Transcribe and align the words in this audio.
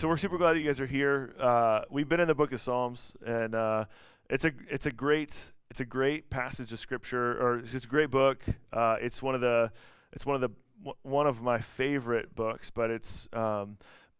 So 0.00 0.08
we're 0.08 0.16
super 0.16 0.38
glad 0.38 0.54
that 0.54 0.60
you 0.60 0.64
guys 0.64 0.80
are 0.80 0.86
here. 0.86 1.34
Uh, 1.38 1.82
we've 1.90 2.08
been 2.08 2.20
in 2.20 2.26
the 2.26 2.34
Book 2.34 2.54
of 2.54 2.60
Psalms, 2.62 3.18
and 3.22 3.54
uh, 3.54 3.84
it's 4.30 4.46
a 4.46 4.52
it's 4.70 4.86
a 4.86 4.90
great 4.90 5.52
it's 5.70 5.80
a 5.80 5.84
great 5.84 6.30
passage 6.30 6.72
of 6.72 6.78
scripture, 6.78 7.32
or 7.38 7.58
it's 7.58 7.74
a 7.74 7.86
great 7.86 8.10
book. 8.10 8.42
Uh, 8.72 8.96
it's 8.98 9.22
one 9.22 9.34
of 9.34 9.42
the 9.42 9.70
it's 10.14 10.24
one 10.24 10.36
of 10.36 10.40
the 10.40 10.92
one 11.02 11.26
of 11.26 11.42
my 11.42 11.58
favorite 11.58 12.34
books, 12.34 12.70
but 12.70 12.90
it's 12.90 13.28
um, 13.34 13.76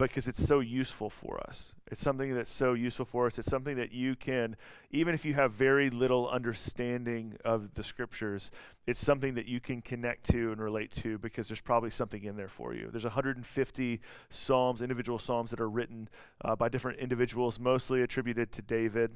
because 0.09 0.29
it's 0.29 0.45
so 0.45 0.61
useful 0.61 1.11
for 1.11 1.41
us. 1.47 1.75
It's 1.91 2.01
something 2.01 2.35
that's 2.35 2.51
so 2.51 2.75
useful 2.75 3.05
for 3.05 3.27
us. 3.27 3.39
It's 3.39 3.49
something 3.49 3.77
that 3.77 3.93
you 3.93 4.17
can, 4.17 4.57
even 4.91 5.15
if 5.15 5.25
you 5.25 5.35
have 5.35 5.53
very 5.53 5.91
little 5.91 6.29
understanding 6.29 7.37
of 7.45 7.75
the 7.75 7.83
scriptures, 7.83 8.51
it's 8.87 9.01
something 9.01 9.35
that 9.35 9.47
you 9.47 9.61
can 9.61 9.83
connect 9.83 10.31
to 10.31 10.53
and 10.53 10.61
relate 10.61 10.91
to 10.93 11.19
because 11.19 11.49
there's 11.49 11.61
probably 11.61 11.91
something 11.91 12.25
in 12.25 12.37
there 12.37 12.49
for 12.49 12.75
you. 12.75 12.89
There's 12.91 13.05
150 13.05 14.01
psalms, 14.31 14.83
individual 14.83 15.19
psalms 15.19 15.51
that 15.51 15.61
are 15.61 15.71
written 15.71 16.09
uh, 16.45 16.57
by 16.57 16.69
different 16.69 16.99
individuals, 16.99 17.59
mostly 17.59 18.03
attributed 18.03 18.53
to 18.53 18.63
David, 18.63 19.11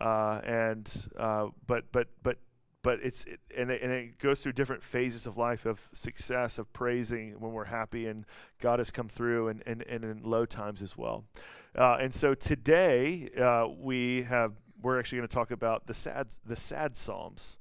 uh, 0.00 0.40
and 0.44 1.08
uh, 1.16 1.48
but 1.66 1.90
but 1.90 2.08
but 2.22 2.38
but 2.82 3.00
it's 3.02 3.24
it, 3.24 3.40
and, 3.56 3.70
it, 3.70 3.82
and 3.82 3.92
it 3.92 4.18
goes 4.18 4.40
through 4.40 4.52
different 4.52 4.82
phases 4.82 5.26
of 5.26 5.36
life 5.36 5.66
of 5.66 5.88
success 5.92 6.58
of 6.58 6.72
praising 6.72 7.38
when 7.40 7.52
we're 7.52 7.64
happy 7.64 8.06
and 8.06 8.24
god 8.60 8.78
has 8.78 8.90
come 8.90 9.08
through 9.08 9.48
and, 9.48 9.62
and, 9.66 9.82
and 9.82 10.04
in 10.04 10.22
low 10.22 10.44
times 10.44 10.82
as 10.82 10.96
well. 10.96 11.24
Uh, 11.76 11.98
and 12.00 12.14
so 12.14 12.34
today 12.34 13.28
uh, 13.38 13.66
we 13.68 14.22
have 14.22 14.54
we're 14.80 14.98
actually 14.98 15.18
going 15.18 15.28
to 15.28 15.34
talk 15.34 15.50
about 15.50 15.86
the 15.86 15.94
sad 15.94 16.28
the 16.46 16.56
sad 16.56 16.96
psalms 16.96 17.58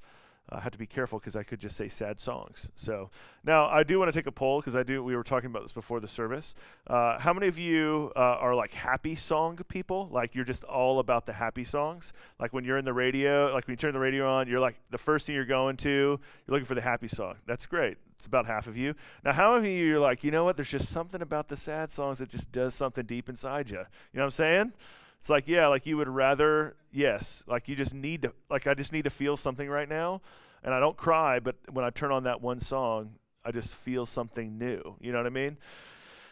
I 0.50 0.62
have 0.62 0.72
to 0.72 0.78
be 0.78 0.86
careful 0.86 1.20
because 1.20 1.36
I 1.36 1.44
could 1.44 1.60
just 1.60 1.76
say 1.76 1.90
sad 1.90 2.20
songs. 2.20 2.72
So 2.76 3.10
now 3.44 3.68
I 3.68 3.84
do 3.84 4.00
want 4.00 4.12
to 4.12 4.18
take 4.18 4.28
a 4.28 4.32
poll 4.32 4.60
because 4.60 4.76
I 4.76 4.84
do. 4.84 5.04
We 5.04 5.16
were 5.16 5.24
talking 5.24 5.50
about 5.50 5.64
this 5.64 5.74
before 5.74 6.00
the 6.00 6.08
service. 6.08 6.56
Uh, 6.88 7.20
how 7.20 7.34
many 7.34 7.48
of 7.48 7.60
you 7.60 8.12
uh, 8.16 8.20
are 8.20 8.56
like 8.56 8.72
happy 8.72 9.16
song 9.16 9.60
people? 9.68 10.08
Like 10.12 10.36
you're 10.36 10.46
just 10.46 10.64
all 10.64 11.00
about 11.00 11.26
the 11.26 11.34
happy 11.34 11.64
songs. 11.64 12.14
Like 12.40 12.54
when 12.54 12.64
you're 12.64 12.78
in 12.78 12.86
the 12.86 12.94
radio, 12.94 13.54
like 13.54 13.68
when 13.68 13.74
you 13.74 13.78
turn 13.78 13.94
the 13.94 14.00
radio 14.00 14.30
on, 14.30 14.48
you're 14.48 14.60
like 14.60 14.80
the 14.90 14.98
first 14.98 15.26
thing 15.26 15.36
you're 15.36 15.46
going 15.46 15.76
to. 15.78 15.90
You're 15.90 16.20
looking 16.48 16.66
for 16.66 16.76
the 16.76 16.82
happy 16.82 17.08
song. 17.10 17.36
That's 17.46 17.66
great. 17.66 17.98
It's 18.18 18.26
about 18.26 18.48
half 18.48 18.68
of 18.68 18.76
you. 18.76 18.96
Now, 19.24 19.34
how 19.34 19.56
many 19.56 19.80
of 19.80 19.86
you 19.86 19.98
are 19.98 20.00
like, 20.00 20.24
you 20.24 20.32
know 20.32 20.44
what? 20.44 20.56
There's 20.56 20.72
just 20.72 20.90
something 20.90 21.22
about 21.22 21.50
the 21.50 21.56
sad 21.56 21.92
songs 21.92 22.20
that 22.20 22.30
just 22.30 22.52
does 22.52 22.74
something 22.74 23.06
deep 23.06 23.30
inside 23.30 23.70
you. 23.70 23.78
You 23.78 23.84
know 24.14 24.22
what 24.22 24.26
I'm 24.26 24.32
saying? 24.32 24.74
It's 25.20 25.30
like, 25.30 25.48
yeah, 25.48 25.68
like 25.68 25.86
you 25.86 25.98
would 25.98 26.08
rather, 26.08 26.76
yes, 26.92 27.44
like 27.48 27.68
you 27.68 27.76
just 27.76 27.94
need 27.94 28.22
to, 28.24 28.34
like 28.50 28.68
I 28.68 28.74
just 28.74 28.94
need 28.94 29.04
to 29.04 29.10
feel 29.10 29.38
something 29.38 29.70
right 29.70 29.90
now. 29.90 30.22
And 30.64 30.74
I 30.74 30.80
don't 30.80 30.98
cry, 30.98 31.40
but 31.40 31.56
when 31.72 31.86
I 31.86 31.90
turn 31.90 32.12
on 32.12 32.24
that 32.24 32.42
one 32.42 32.60
song, 32.60 33.16
I 33.46 33.52
just 33.52 33.76
feel 33.76 34.06
something 34.06 34.58
new. 34.58 34.96
You 35.00 35.12
know 35.12 35.20
what 35.20 35.28
I 35.28 35.32
mean? 35.32 35.58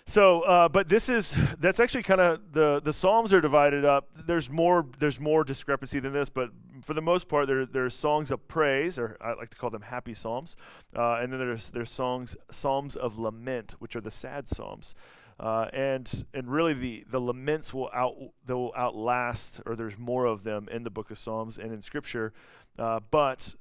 So, 0.08 0.42
uh, 0.42 0.70
but 0.70 0.88
this 0.88 1.10
is 1.10 1.36
that's 1.60 1.80
actually 1.80 2.04
kind 2.04 2.22
of 2.22 2.52
the 2.52 2.80
the 2.80 2.94
psalms 2.94 3.34
are 3.34 3.42
divided 3.42 3.86
up. 3.86 4.10
There's 4.28 4.52
more 4.52 4.86
there's 5.00 5.20
more 5.20 5.44
discrepancy 5.44 6.00
than 6.00 6.14
this, 6.14 6.30
but 6.30 6.52
for 6.84 6.94
the 6.94 7.02
most 7.02 7.28
part, 7.28 7.48
there 7.48 7.66
there's 7.66 7.96
songs 7.96 8.30
of 8.30 8.48
praise, 8.48 9.00
or 9.00 9.18
I 9.20 9.34
like 9.34 9.50
to 9.50 9.58
call 9.58 9.72
them 9.72 9.82
happy 9.82 10.14
psalms, 10.14 10.58
uh, 10.96 11.16
and 11.16 11.34
then 11.34 11.40
there's 11.40 11.72
there's 11.72 11.90
songs 11.90 12.38
psalms 12.52 12.96
of 12.96 13.18
lament, 13.18 13.76
which 13.80 13.96
are 13.96 14.02
the 14.02 14.12
sad 14.12 14.48
psalms. 14.48 14.94
Uh, 15.38 15.68
and 15.74 16.24
and 16.34 16.50
really 16.50 16.74
the 16.74 17.04
the 17.10 17.20
laments 17.20 17.74
will 17.74 17.90
out 17.94 18.16
they 18.46 18.54
will 18.54 18.74
outlast 18.76 19.62
or 19.66 19.76
there's 19.76 19.98
more 19.98 20.26
of 20.26 20.44
them 20.44 20.70
in 20.72 20.84
the 20.84 20.90
book 20.90 21.12
of 21.12 21.18
Psalms 21.18 21.58
and 21.58 21.74
in 21.74 21.82
Scripture, 21.82 22.32
uh, 22.80 23.02
but 23.12 23.56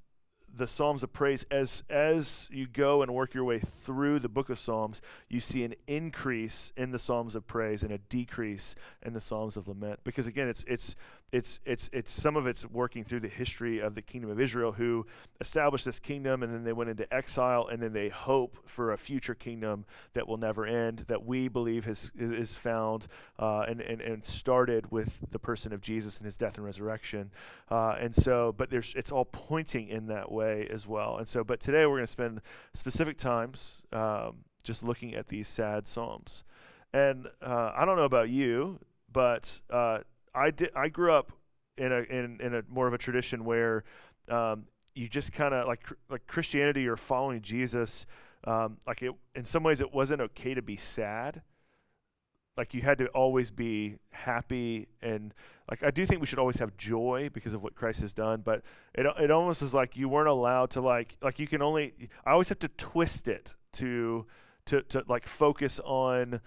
the 0.57 0.69
Psalms 0.69 1.03
of 1.03 1.13
praise 1.13 1.45
as 1.51 1.83
as 1.91 2.49
you 2.53 2.67
go 2.67 3.03
and 3.03 3.13
work 3.13 3.35
your 3.35 3.45
way 3.45 3.59
through 3.59 4.21
the 4.21 4.29
book 4.29 4.51
of 4.51 4.59
Psalms, 4.59 5.03
you 5.29 5.41
see 5.41 5.65
an 5.65 5.75
increase 5.87 6.73
in 6.77 6.93
the 6.93 6.99
Psalms 6.99 7.35
of 7.35 7.47
praise 7.47 7.83
and 7.83 7.93
a 7.93 7.99
decrease 7.99 8.75
in 9.03 9.13
the 9.13 9.21
Psalms 9.21 9.57
of 9.57 9.67
lament. 9.67 10.01
Because 10.05 10.27
again, 10.27 10.49
it's 10.49 10.65
it's 10.65 10.95
it's 11.35 11.59
it's 11.65 11.91
it's 11.93 12.13
some 12.13 12.37
of 12.37 12.47
it's 12.47 12.65
working 12.65 13.03
through 13.03 13.19
the 13.19 13.29
history 13.29 13.81
of 13.81 13.97
the 13.97 14.03
kingdom 14.03 14.31
of 14.31 14.41
Israel 14.41 14.71
who 14.71 15.05
established 15.41 15.85
this 15.85 15.99
kingdom 15.99 16.45
and 16.45 16.55
then 16.55 16.63
they 16.63 16.73
went 16.73 16.89
into 16.89 17.13
exile 17.13 17.67
and 17.67 17.83
then 17.83 17.93
they 17.93 18.09
hope 18.09 18.57
for 18.67 18.93
a 18.93 18.97
future 18.97 19.35
kingdom 19.35 19.85
that 20.13 20.29
will 20.29 20.37
never 20.37 20.65
end 20.65 21.01
that 21.09 21.27
we 21.27 21.49
believe 21.49 21.87
has 21.87 22.13
is 22.17 22.55
found 22.55 23.09
uh, 23.41 23.63
and, 23.63 23.81
and 23.81 24.01
and 24.01 24.25
started 24.25 24.93
with 24.93 25.25
the 25.33 25.39
person 25.41 25.73
of 25.73 25.81
Jesus 25.81 26.19
and 26.19 26.25
his 26.25 26.39
death 26.39 26.57
and 26.57 26.65
resurrection. 26.65 27.33
Uh, 27.69 27.97
and 27.99 28.15
so 28.15 28.55
but 28.57 28.71
there's 28.71 28.95
it's 28.95 29.11
all 29.11 29.25
pointing 29.25 29.89
in 29.89 30.07
that 30.07 30.31
way 30.31 30.69
as 30.71 30.87
well. 30.87 31.17
And 31.19 31.27
so 31.27 31.43
but 31.43 31.59
today 31.59 31.85
we're 31.85 31.97
going 31.97 32.07
to 32.07 32.07
spend 32.07 32.43
specific 32.75 33.19
times 33.19 33.83
um, 33.93 34.45
just 34.63 34.85
looking 34.85 35.17
at 35.17 35.27
these 35.27 35.49
sad 35.49 35.89
psalms. 35.89 36.45
And 36.93 37.27
uh, 37.43 37.73
I 37.75 37.85
don't 37.85 37.97
know 37.97 38.05
about 38.05 38.29
you 38.29 38.79
but 39.15 39.61
uh, 39.71 40.01
I 40.35 40.51
did. 40.51 40.71
I 40.75 40.89
grew 40.89 41.13
up 41.13 41.33
in 41.77 41.93
a 41.93 42.01
in 42.01 42.41
in 42.41 42.55
a 42.55 42.63
more 42.69 42.87
of 42.87 42.95
a 42.95 42.99
tradition 42.99 43.45
where 43.45 43.85
um, 44.29 44.67
you 44.95 45.09
just 45.09 45.33
kind 45.33 45.55
of 45.55 45.67
like 45.67 45.87
like 46.09 46.27
Christianity 46.27 46.87
or 46.87 46.97
following 46.97 47.43
Jesus. 47.43 48.07
Um, 48.45 48.79
like 48.87 49.03
it, 49.03 49.13
in 49.35 49.45
some 49.45 49.63
ways, 49.63 49.81
it 49.81 49.93
wasn't 49.93 50.21
okay 50.21 50.55
to 50.55 50.63
be 50.63 50.77
sad. 50.77 51.43
Like 52.57 52.75
you 52.75 52.83
had 52.83 52.99
to 52.99 53.07
always 53.09 53.51
be 53.51 53.97
happy 54.13 54.87
and 55.03 55.35
like 55.69 55.83
I 55.83 55.91
do 55.91 56.05
think 56.05 56.21
we 56.21 56.27
should 56.27 56.39
always 56.39 56.59
have 56.59 56.77
joy 56.77 57.31
because 57.33 57.55
of 57.55 57.63
what 57.63 57.75
Christ 57.75 58.01
has 58.03 58.13
done. 58.13 58.43
But 58.43 58.63
it 58.95 59.07
it 59.19 59.31
almost 59.31 59.63
is 59.63 59.73
like 59.73 59.97
you 59.97 60.09
weren't 60.09 60.29
allowed 60.29 60.71
to 60.73 60.81
like 60.81 61.17
like 61.23 61.39
you 61.39 61.47
can 61.47 61.63
only. 61.63 61.95
I 62.25 62.33
always 62.33 62.51
have 62.51 62.59
to 62.61 62.69
twist 62.69 63.29
it 63.29 63.55
to 63.75 64.27
to 64.67 64.83
to 64.83 65.05
like 65.09 65.27
focus 65.27 65.81
on 65.85 66.41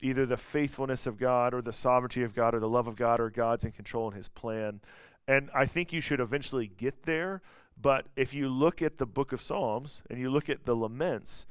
either 0.00 0.26
the 0.26 0.36
faithfulness 0.36 1.06
of 1.06 1.18
God 1.18 1.54
or 1.54 1.62
the 1.62 1.72
sovereignty 1.72 2.22
of 2.22 2.34
God 2.34 2.54
or 2.54 2.60
the 2.60 2.68
love 2.68 2.86
of 2.86 2.96
God 2.96 3.20
or 3.20 3.30
God's 3.30 3.64
in 3.64 3.72
control 3.72 4.10
in 4.10 4.16
his 4.16 4.28
plan. 4.28 4.80
And 5.26 5.50
I 5.54 5.66
think 5.66 5.92
you 5.92 6.00
should 6.00 6.20
eventually 6.20 6.66
get 6.66 7.04
there. 7.04 7.42
But 7.80 8.06
if 8.16 8.34
you 8.34 8.48
look 8.48 8.82
at 8.82 8.98
the 8.98 9.06
book 9.06 9.32
of 9.32 9.40
Psalms 9.40 10.02
and 10.10 10.18
you 10.18 10.30
look 10.30 10.48
at 10.48 10.64
the 10.64 10.76
laments, 10.76 11.46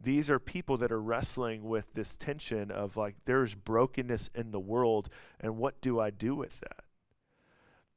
these 0.00 0.28
are 0.28 0.38
people 0.38 0.76
that 0.78 0.90
are 0.90 1.00
wrestling 1.00 1.64
with 1.64 1.94
this 1.94 2.16
tension 2.16 2.70
of 2.70 2.96
like, 2.96 3.16
there's 3.24 3.54
brokenness 3.54 4.30
in 4.34 4.50
the 4.50 4.60
world, 4.60 5.08
and 5.40 5.56
what 5.56 5.80
do 5.80 6.00
I 6.00 6.10
do 6.10 6.34
with 6.34 6.60
that? 6.60 6.84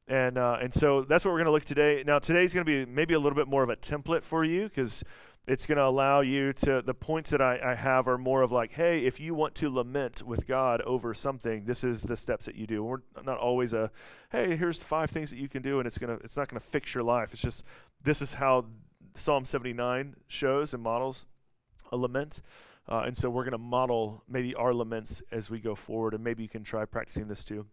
And 0.07 0.38
uh, 0.38 0.59
and 0.62 0.72
so 0.72 1.02
that's 1.02 1.25
what 1.25 1.31
we're 1.31 1.40
going 1.40 1.46
to 1.47 1.52
look 1.52 1.66
today. 1.66 2.03
Now 2.06 2.19
today's 2.19 2.53
going 2.53 2.66
to 2.66 2.85
be 2.85 2.91
maybe 2.91 3.16
a 3.16 3.19
little 3.19 3.35
bit 3.35 3.47
more 3.47 3.63
of 3.63 3.69
a 3.69 3.75
template 3.75 4.22
for 4.22 4.46
you 4.46 4.66
because 4.66 5.03
it's 5.47 5.67
going 5.67 5.78
to 5.78 5.85
allow 5.85 6.22
you 6.22 6.53
to 6.53 6.81
the 6.81 6.94
points 6.94 7.29
that 7.29 7.41
I, 7.41 7.59
I, 7.63 7.75
have 7.75 8.07
are 8.07 8.17
more 8.17 8.41
of 8.41 8.51
like 8.51 8.72
hey 8.72 9.06
if 9.06 9.19
you 9.19 9.33
want 9.33 9.56
to 9.56 9.69
lament 9.69 10.23
with 10.23 10.47
god 10.47 10.81
over 10.81 11.13
something 11.13 11.66
this 11.66 11.83
is 11.83 12.03
the 12.03 12.17
steps 12.17 12.45
that 12.45 12.56
you 12.56 12.66
do. 12.67 12.83
We're 12.83 13.01
not 13.23 13.38
always 13.38 13.73
a 13.73 13.91
hey 14.31 14.55
here's 14.55 14.81
five 14.81 15.09
things 15.09 15.29
that 15.29 15.38
you 15.38 15.47
can 15.47 15.61
do 15.61 15.79
and 15.79 15.88
it's 15.88 15.97
going 15.97 16.17
to 16.17 16.23
it's 16.23 16.38
not 16.38 16.50
going 16.50 16.59
to 16.59 16.66
fix 16.66 16.94
your 16.94 17.03
life. 17.03 17.34
It's 17.34 17.41
just 17.41 17.63
this 18.03 18.22
is 18.22 18.35
how 18.35 18.66
psalm 19.13 19.45
79 19.45 20.16
shows 20.28 20.73
and 20.73 20.84
models 20.84 21.25
a 21.91 21.97
lament. 21.97 22.41
Uh, 22.88 23.03
and 23.05 23.17
so 23.17 23.29
we're 23.29 23.43
going 23.43 23.52
to 23.52 23.58
model 23.58 24.23
maybe 24.29 24.53
our 24.53 24.73
laments 24.73 25.23
as 25.31 25.49
we 25.49 25.59
go 25.59 25.73
forward 25.73 26.14
and 26.14 26.23
maybe 26.23 26.43
you 26.43 26.49
can 26.49 26.64
try 26.64 26.85
practicing 26.85 27.28
this 27.28 27.43
too 27.43 27.66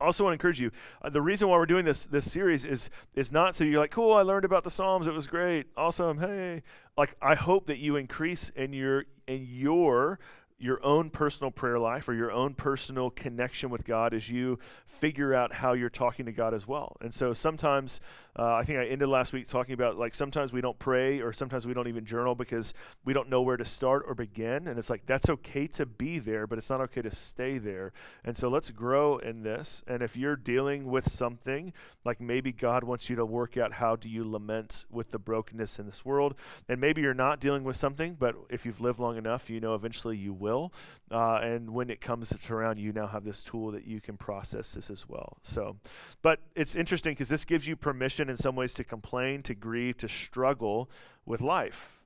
also 0.00 0.24
want 0.24 0.32
to 0.32 0.34
encourage 0.34 0.60
you 0.60 0.70
uh, 1.02 1.10
the 1.10 1.22
reason 1.22 1.48
why 1.48 1.56
we're 1.56 1.66
doing 1.66 1.84
this 1.84 2.04
this 2.04 2.30
series 2.30 2.64
is 2.64 2.90
is 3.16 3.32
not 3.32 3.54
so 3.54 3.64
you're 3.64 3.80
like 3.80 3.90
cool 3.90 4.12
i 4.14 4.22
learned 4.22 4.44
about 4.44 4.64
the 4.64 4.70
psalms 4.70 5.06
it 5.06 5.14
was 5.14 5.26
great 5.26 5.66
awesome 5.76 6.18
hey. 6.18 6.62
Like 6.96 7.14
i 7.22 7.34
hope 7.34 7.66
that 7.66 7.78
you 7.78 7.96
increase 7.96 8.48
in 8.50 8.72
your 8.72 9.06
in 9.26 9.46
your 9.48 10.18
your 10.58 10.84
own 10.84 11.08
personal 11.08 11.52
prayer 11.52 11.78
life 11.78 12.08
or 12.08 12.14
your 12.14 12.32
own 12.32 12.52
personal 12.52 13.10
connection 13.10 13.70
with 13.70 13.84
God 13.84 14.12
as 14.12 14.28
you 14.28 14.58
figure 14.86 15.32
out 15.32 15.52
how 15.52 15.72
you're 15.72 15.88
talking 15.88 16.26
to 16.26 16.32
God 16.32 16.52
as 16.52 16.66
well. 16.66 16.96
And 17.00 17.14
so 17.14 17.32
sometimes, 17.32 18.00
uh, 18.36 18.54
I 18.54 18.62
think 18.64 18.78
I 18.80 18.86
ended 18.86 19.08
last 19.08 19.32
week 19.32 19.46
talking 19.46 19.74
about 19.74 19.96
like 19.98 20.14
sometimes 20.14 20.52
we 20.52 20.60
don't 20.60 20.78
pray 20.78 21.20
or 21.20 21.32
sometimes 21.32 21.64
we 21.66 21.74
don't 21.74 21.86
even 21.86 22.04
journal 22.04 22.34
because 22.34 22.74
we 23.04 23.12
don't 23.12 23.28
know 23.28 23.40
where 23.40 23.56
to 23.56 23.64
start 23.64 24.04
or 24.08 24.14
begin. 24.14 24.66
And 24.66 24.78
it's 24.78 24.90
like 24.90 25.06
that's 25.06 25.28
okay 25.28 25.68
to 25.68 25.86
be 25.86 26.18
there, 26.18 26.48
but 26.48 26.58
it's 26.58 26.70
not 26.70 26.80
okay 26.82 27.02
to 27.02 27.10
stay 27.10 27.58
there. 27.58 27.92
And 28.24 28.36
so 28.36 28.48
let's 28.48 28.70
grow 28.70 29.18
in 29.18 29.44
this. 29.44 29.84
And 29.86 30.02
if 30.02 30.16
you're 30.16 30.36
dealing 30.36 30.86
with 30.86 31.08
something, 31.08 31.72
like 32.04 32.20
maybe 32.20 32.50
God 32.50 32.82
wants 32.82 33.08
you 33.08 33.14
to 33.16 33.24
work 33.24 33.56
out 33.56 33.74
how 33.74 33.94
do 33.94 34.08
you 34.08 34.28
lament 34.28 34.86
with 34.90 35.12
the 35.12 35.18
brokenness 35.20 35.78
in 35.78 35.86
this 35.86 36.04
world, 36.04 36.34
and 36.68 36.80
maybe 36.80 37.00
you're 37.02 37.14
not 37.14 37.38
dealing 37.38 37.62
with 37.62 37.76
something, 37.76 38.16
but 38.18 38.34
if 38.50 38.66
you've 38.66 38.80
lived 38.80 38.98
long 38.98 39.16
enough, 39.16 39.48
you 39.48 39.60
know 39.60 39.74
eventually 39.74 40.16
you 40.16 40.32
will 40.32 40.47
will. 40.48 40.72
Uh, 41.10 41.36
and 41.36 41.70
when 41.70 41.90
it 41.90 42.00
comes 42.00 42.30
to 42.30 42.54
around, 42.54 42.78
you 42.78 42.92
now 42.92 43.06
have 43.06 43.24
this 43.24 43.44
tool 43.44 43.70
that 43.72 43.86
you 43.86 44.00
can 44.00 44.16
process 44.16 44.72
this 44.72 44.90
as 44.90 45.08
well. 45.08 45.38
So, 45.42 45.76
but 46.22 46.40
it's 46.54 46.74
interesting 46.74 47.12
because 47.12 47.28
this 47.28 47.44
gives 47.44 47.66
you 47.66 47.76
permission 47.76 48.28
in 48.28 48.36
some 48.36 48.56
ways 48.56 48.74
to 48.74 48.84
complain, 48.84 49.42
to 49.42 49.54
grieve, 49.54 49.96
to 49.98 50.08
struggle 50.08 50.90
with 51.24 51.40
life. 51.40 52.02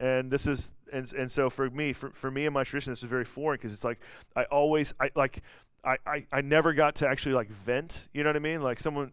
And 0.00 0.30
this 0.30 0.46
is, 0.46 0.72
and, 0.92 1.10
and 1.14 1.30
so 1.30 1.48
for 1.48 1.70
me, 1.70 1.92
for, 1.92 2.10
for 2.10 2.30
me 2.30 2.46
and 2.46 2.54
my 2.54 2.64
tradition, 2.64 2.92
this 2.92 3.02
is 3.02 3.08
very 3.08 3.24
foreign 3.24 3.58
because 3.58 3.72
it's 3.72 3.84
like, 3.84 4.00
I 4.34 4.44
always, 4.44 4.92
I 5.00 5.10
like, 5.14 5.42
I, 5.84 5.96
I, 6.06 6.26
I 6.32 6.40
never 6.40 6.72
got 6.72 6.96
to 6.96 7.08
actually 7.08 7.34
like 7.34 7.50
vent. 7.50 8.08
You 8.12 8.22
know 8.24 8.30
what 8.30 8.36
I 8.36 8.40
mean? 8.40 8.62
Like 8.62 8.80
someone, 8.80 9.12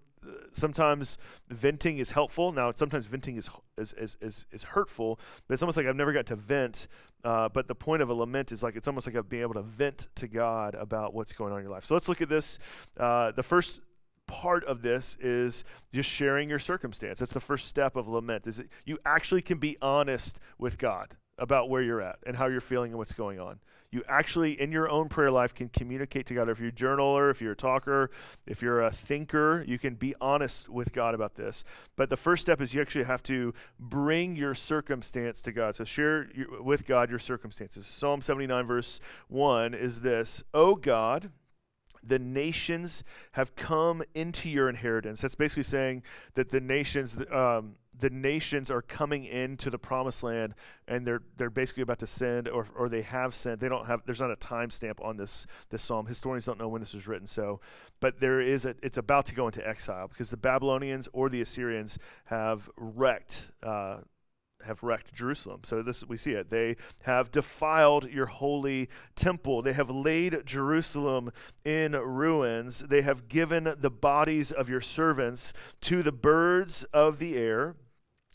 sometimes 0.54 1.18
venting 1.50 1.98
is 1.98 2.12
helpful. 2.12 2.52
Now, 2.52 2.72
sometimes 2.74 3.06
venting 3.06 3.38
is 3.38 3.50
is, 3.78 3.94
is, 4.22 4.46
is, 4.52 4.64
hurtful, 4.64 5.20
but 5.48 5.54
it's 5.54 5.64
almost 5.64 5.78
like 5.78 5.86
I've 5.86 5.96
never 5.96 6.14
got 6.14 6.26
to 6.28 6.36
vent. 6.36 6.88
Uh, 7.24 7.50
but 7.50 7.68
the 7.68 7.76
point 7.76 8.02
of 8.02 8.10
a 8.10 8.14
lament 8.14 8.52
is 8.52 8.64
like 8.64 8.76
it's 8.76 8.88
almost 8.88 9.12
like 9.12 9.30
being 9.30 9.42
able 9.42 9.56
to 9.56 9.62
vent 9.62 10.08
to 10.16 10.28
God 10.28 10.76
about 10.76 11.14
what's 11.14 11.34
going 11.34 11.52
on 11.52 11.60
in 11.60 11.66
your 11.66 11.74
life. 11.74 11.86
So 11.86 11.94
let's 11.94 12.08
look 12.08 12.22
at 12.22 12.30
this. 12.30 12.60
Uh, 12.98 13.32
the 13.32 13.44
first 13.44 13.82
part 14.28 14.64
of 14.66 14.82
this 14.82 15.18
is 15.20 15.64
just 15.94 16.10
sharing 16.10 16.50
your 16.50 16.60
circumstance. 16.60 17.20
That's 17.20 17.34
the 17.34 17.40
first 17.40 17.68
step 17.68 17.96
of 17.96 18.08
lament. 18.08 18.48
Is 18.48 18.58
that 18.58 18.68
you 18.86 19.00
actually 19.06 19.42
can 19.42 19.58
be 19.58 19.78
honest 19.82 20.40
with 20.58 20.78
God 20.78 21.18
about 21.40 21.70
where 21.70 21.82
you're 21.82 22.02
at 22.02 22.20
and 22.26 22.36
how 22.36 22.48
you're 22.48 22.62
feeling 22.62 22.92
and 22.92 22.98
what's 22.98 23.14
going 23.14 23.40
on 23.40 23.60
you 23.92 24.04
actually 24.08 24.60
in 24.60 24.72
your 24.72 24.90
own 24.90 25.10
prayer 25.10 25.32
life 25.32 25.54
can 25.54 25.70
communicate 25.70 26.28
to 26.28 26.34
God. 26.34 26.50
If 26.50 26.60
you're 26.60 26.70
a 26.70 26.72
journaler, 26.72 27.32
if 27.32 27.42
you're 27.42 27.54
a 27.54 27.58
talker, 27.58 28.12
if 28.46 28.62
you're 28.62 28.82
a 28.82 28.92
thinker, 28.92 29.64
you 29.68 29.80
can 29.80 29.96
be 29.96 30.14
honest 30.22 30.70
with 30.70 30.94
God 30.94 31.16
about 31.16 31.36
this. 31.36 31.64
But 31.96 32.10
the 32.10 32.18
first 32.18 32.42
step 32.42 32.62
is 32.62 32.74
you 32.74 32.82
actually 32.82 33.06
have 33.06 33.24
to 33.24 33.54
bring 33.80 34.36
your 34.36 34.54
circumstance 34.54 35.42
to 35.44 35.52
God. 35.52 35.76
So 35.76 35.84
share 35.84 36.30
with 36.60 36.86
God 36.86 37.10
your 37.10 37.20
circumstances. 37.20 37.88
Psalm 37.88 38.22
79, 38.22 38.66
verse 38.68 39.00
1 39.28 39.74
is 39.74 40.02
this 40.02 40.44
Oh 40.54 40.76
God, 40.76 41.32
the 42.04 42.20
nations 42.20 43.04
have 43.34 43.56
come 43.56 44.04
into 44.14 44.50
your 44.50 44.70
inheritance. 44.70 45.22
That's 45.22 45.36
basically 45.36 45.64
saying 45.64 46.04
that 46.36 46.50
the 46.50 46.62
nations, 46.62 47.18
um, 47.32 47.76
the 48.00 48.10
nations 48.10 48.72
are 48.72 48.82
coming 48.82 49.26
into 49.26 49.70
the 49.70 49.78
promised 49.78 50.24
land 50.24 50.54
and 50.88 51.06
they're 51.06 51.22
they're 51.38 51.50
basically 51.50 51.84
about 51.84 52.00
to 52.00 52.08
send 52.08 52.48
or, 52.48 52.66
or 52.76 52.90
they 52.90 53.02
have 53.02 53.36
sent 53.36 53.60
they 53.60 53.70
don't 53.70 53.86
have 53.88 54.02
there's 54.06 54.22
not 54.22 54.32
a 54.32 54.36
timestamp 54.36 55.04
on 55.04 55.18
this 55.18 55.46
this 55.70 55.84
psalm 55.84 56.06
historians 56.06 56.46
don't 56.46 56.60
know 56.60 56.68
when 56.68 56.82
this 56.82 56.94
was 56.94 57.08
written 57.08 57.28
so 57.28 57.60
but 58.00 58.20
there 58.20 58.42
is 58.42 58.66
a, 58.66 58.76
it's 58.82 58.98
about 58.98 59.26
to 59.26 59.36
go 59.36 59.48
into 59.48 59.66
exile 59.68 60.08
because 60.08 60.30
the 60.30 60.38
babylonians 60.38 61.08
or 61.14 61.30
the 61.30 61.42
assyrians 61.42 61.98
have 62.26 62.70
wrecked 62.78 63.52
uh, 63.64 63.98
have 64.66 64.84
wrecked 64.84 65.14
Jerusalem. 65.14 65.62
So 65.64 65.82
this 65.82 66.06
we 66.06 66.18
see 66.18 66.32
it. 66.32 66.50
They 66.50 66.76
have 67.04 67.32
defiled 67.32 68.10
your 68.10 68.26
holy 68.26 68.90
temple. 69.16 69.62
They 69.62 69.74
have 69.74 69.90
laid 69.90 70.46
Jerusalem 70.46 71.32
in 71.64 71.94
ruins. 71.94 72.80
They 72.80 73.02
have 73.02 73.28
given 73.28 73.76
the 73.80 73.90
bodies 73.90 74.52
of 74.52 74.70
your 74.70 74.82
servants 74.82 75.54
to 75.82 76.04
the 76.04 76.12
birds 76.12 76.84
of 76.94 77.20
the 77.20 77.38
air 77.38 77.76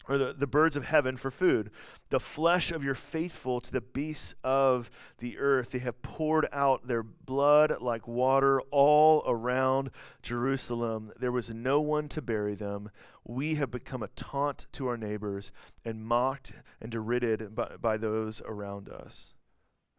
or 0.09 0.19
the, 0.19 0.35
the 0.35 0.47
birds 0.47 0.77
of 0.77 0.85
heaven 0.85 1.17
for 1.17 1.31
food, 1.31 1.71
the 2.11 2.21
flesh 2.21 2.71
of 2.71 2.85
your 2.85 2.95
faithful 2.95 3.61
to 3.61 3.73
the 3.73 3.81
beasts 3.81 4.35
of 4.45 4.91
the 5.19 5.39
earth. 5.39 5.71
They 5.71 5.79
have 5.81 6.03
poured 6.03 6.47
out 6.53 6.87
their 6.87 7.03
blood 7.03 7.77
like 7.81 8.06
water 8.06 8.61
all 8.71 9.23
around 9.27 9.91
Jerusalem. 10.23 11.12
There 11.19 11.33
was 11.33 11.51
no 11.51 11.81
one 11.81 12.09
to 12.09 12.23
bury 12.23 12.55
them. 12.55 12.91
We 13.25 13.55
have 13.55 13.71
become 13.71 14.03
a 14.03 14.09
taunt 14.09 14.67
to 14.73 14.87
our 14.89 14.97
neighbors 14.97 15.53
and 15.85 16.05
mocked 16.05 16.53
and 16.81 16.93
derided 16.93 17.55
by, 17.55 17.77
by 17.81 17.97
those 17.97 18.43
around 18.45 18.89
us. 18.89 19.33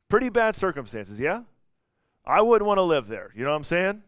Pretty 0.09 0.29
bad 0.29 0.55
circumstances, 0.55 1.19
yeah? 1.19 1.41
I 2.25 2.41
wouldn't 2.41 2.67
want 2.67 2.77
to 2.77 2.83
live 2.83 3.07
there. 3.07 3.31
You 3.35 3.43
know 3.43 3.51
what 3.51 3.57
I'm 3.57 3.63
saying? 3.63 4.03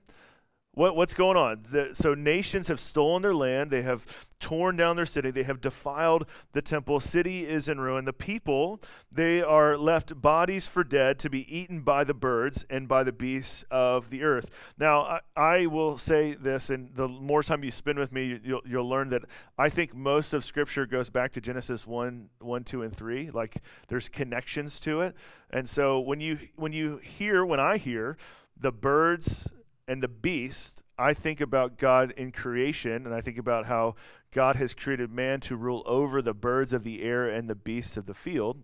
What, 0.77 0.95
what's 0.95 1.15
going 1.15 1.37
on? 1.37 1.65
The, 1.71 1.89
so 1.93 2.13
nations 2.13 2.67
have 2.67 2.79
stolen 2.79 3.23
their 3.23 3.33
land. 3.33 3.71
They 3.71 3.81
have 3.81 4.27
torn 4.39 4.77
down 4.77 4.95
their 4.95 5.07
city. 5.07 5.31
They 5.31 5.41
have 5.41 5.59
defiled 5.59 6.27
the 6.51 6.61
temple. 6.61 6.99
City 6.99 7.47
is 7.47 7.67
in 7.67 7.79
ruin. 7.79 8.05
The 8.05 8.13
people, 8.13 8.79
they 9.11 9.41
are 9.41 9.75
left 9.75 10.21
bodies 10.21 10.67
for 10.67 10.83
dead 10.83 11.17
to 11.17 11.31
be 11.31 11.51
eaten 11.51 11.81
by 11.81 12.03
the 12.03 12.13
birds 12.13 12.63
and 12.69 12.87
by 12.87 13.03
the 13.03 13.11
beasts 13.11 13.65
of 13.71 14.11
the 14.11 14.21
earth. 14.21 14.51
Now, 14.77 15.01
I, 15.01 15.19
I 15.35 15.65
will 15.65 15.97
say 15.97 16.35
this, 16.35 16.69
and 16.69 16.93
the 16.93 17.07
more 17.07 17.41
time 17.41 17.63
you 17.63 17.71
spend 17.71 17.97
with 17.97 18.11
me, 18.11 18.39
you'll, 18.43 18.61
you'll 18.63 18.87
learn 18.87 19.09
that 19.09 19.23
I 19.57 19.69
think 19.69 19.95
most 19.95 20.31
of 20.35 20.45
Scripture 20.45 20.85
goes 20.85 21.09
back 21.09 21.31
to 21.31 21.41
Genesis 21.41 21.87
1, 21.87 22.29
1, 22.37 22.63
2, 22.65 22.83
and 22.83 22.95
3. 22.95 23.31
Like 23.31 23.63
there's 23.87 24.09
connections 24.09 24.79
to 24.81 25.01
it. 25.01 25.15
And 25.49 25.67
so 25.67 25.99
when 25.99 26.19
you 26.19 26.37
when 26.55 26.71
you 26.71 26.97
hear, 26.97 27.43
when 27.43 27.59
I 27.59 27.77
hear 27.77 28.15
the 28.59 28.71
birds 28.71 29.49
and 29.87 30.03
the 30.03 30.07
beast, 30.07 30.83
I 30.97 31.13
think 31.13 31.39
about 31.39 31.77
God 31.77 32.11
in 32.11 32.31
creation, 32.31 33.05
and 33.05 33.13
I 33.13 33.21
think 33.21 33.37
about 33.37 33.65
how 33.65 33.95
God 34.31 34.55
has 34.57 34.73
created 34.73 35.11
man 35.11 35.39
to 35.41 35.55
rule 35.55 35.83
over 35.85 36.21
the 36.21 36.33
birds 36.33 36.73
of 36.73 36.83
the 36.83 37.03
air 37.03 37.29
and 37.29 37.49
the 37.49 37.55
beasts 37.55 37.97
of 37.97 38.05
the 38.05 38.13
field. 38.13 38.63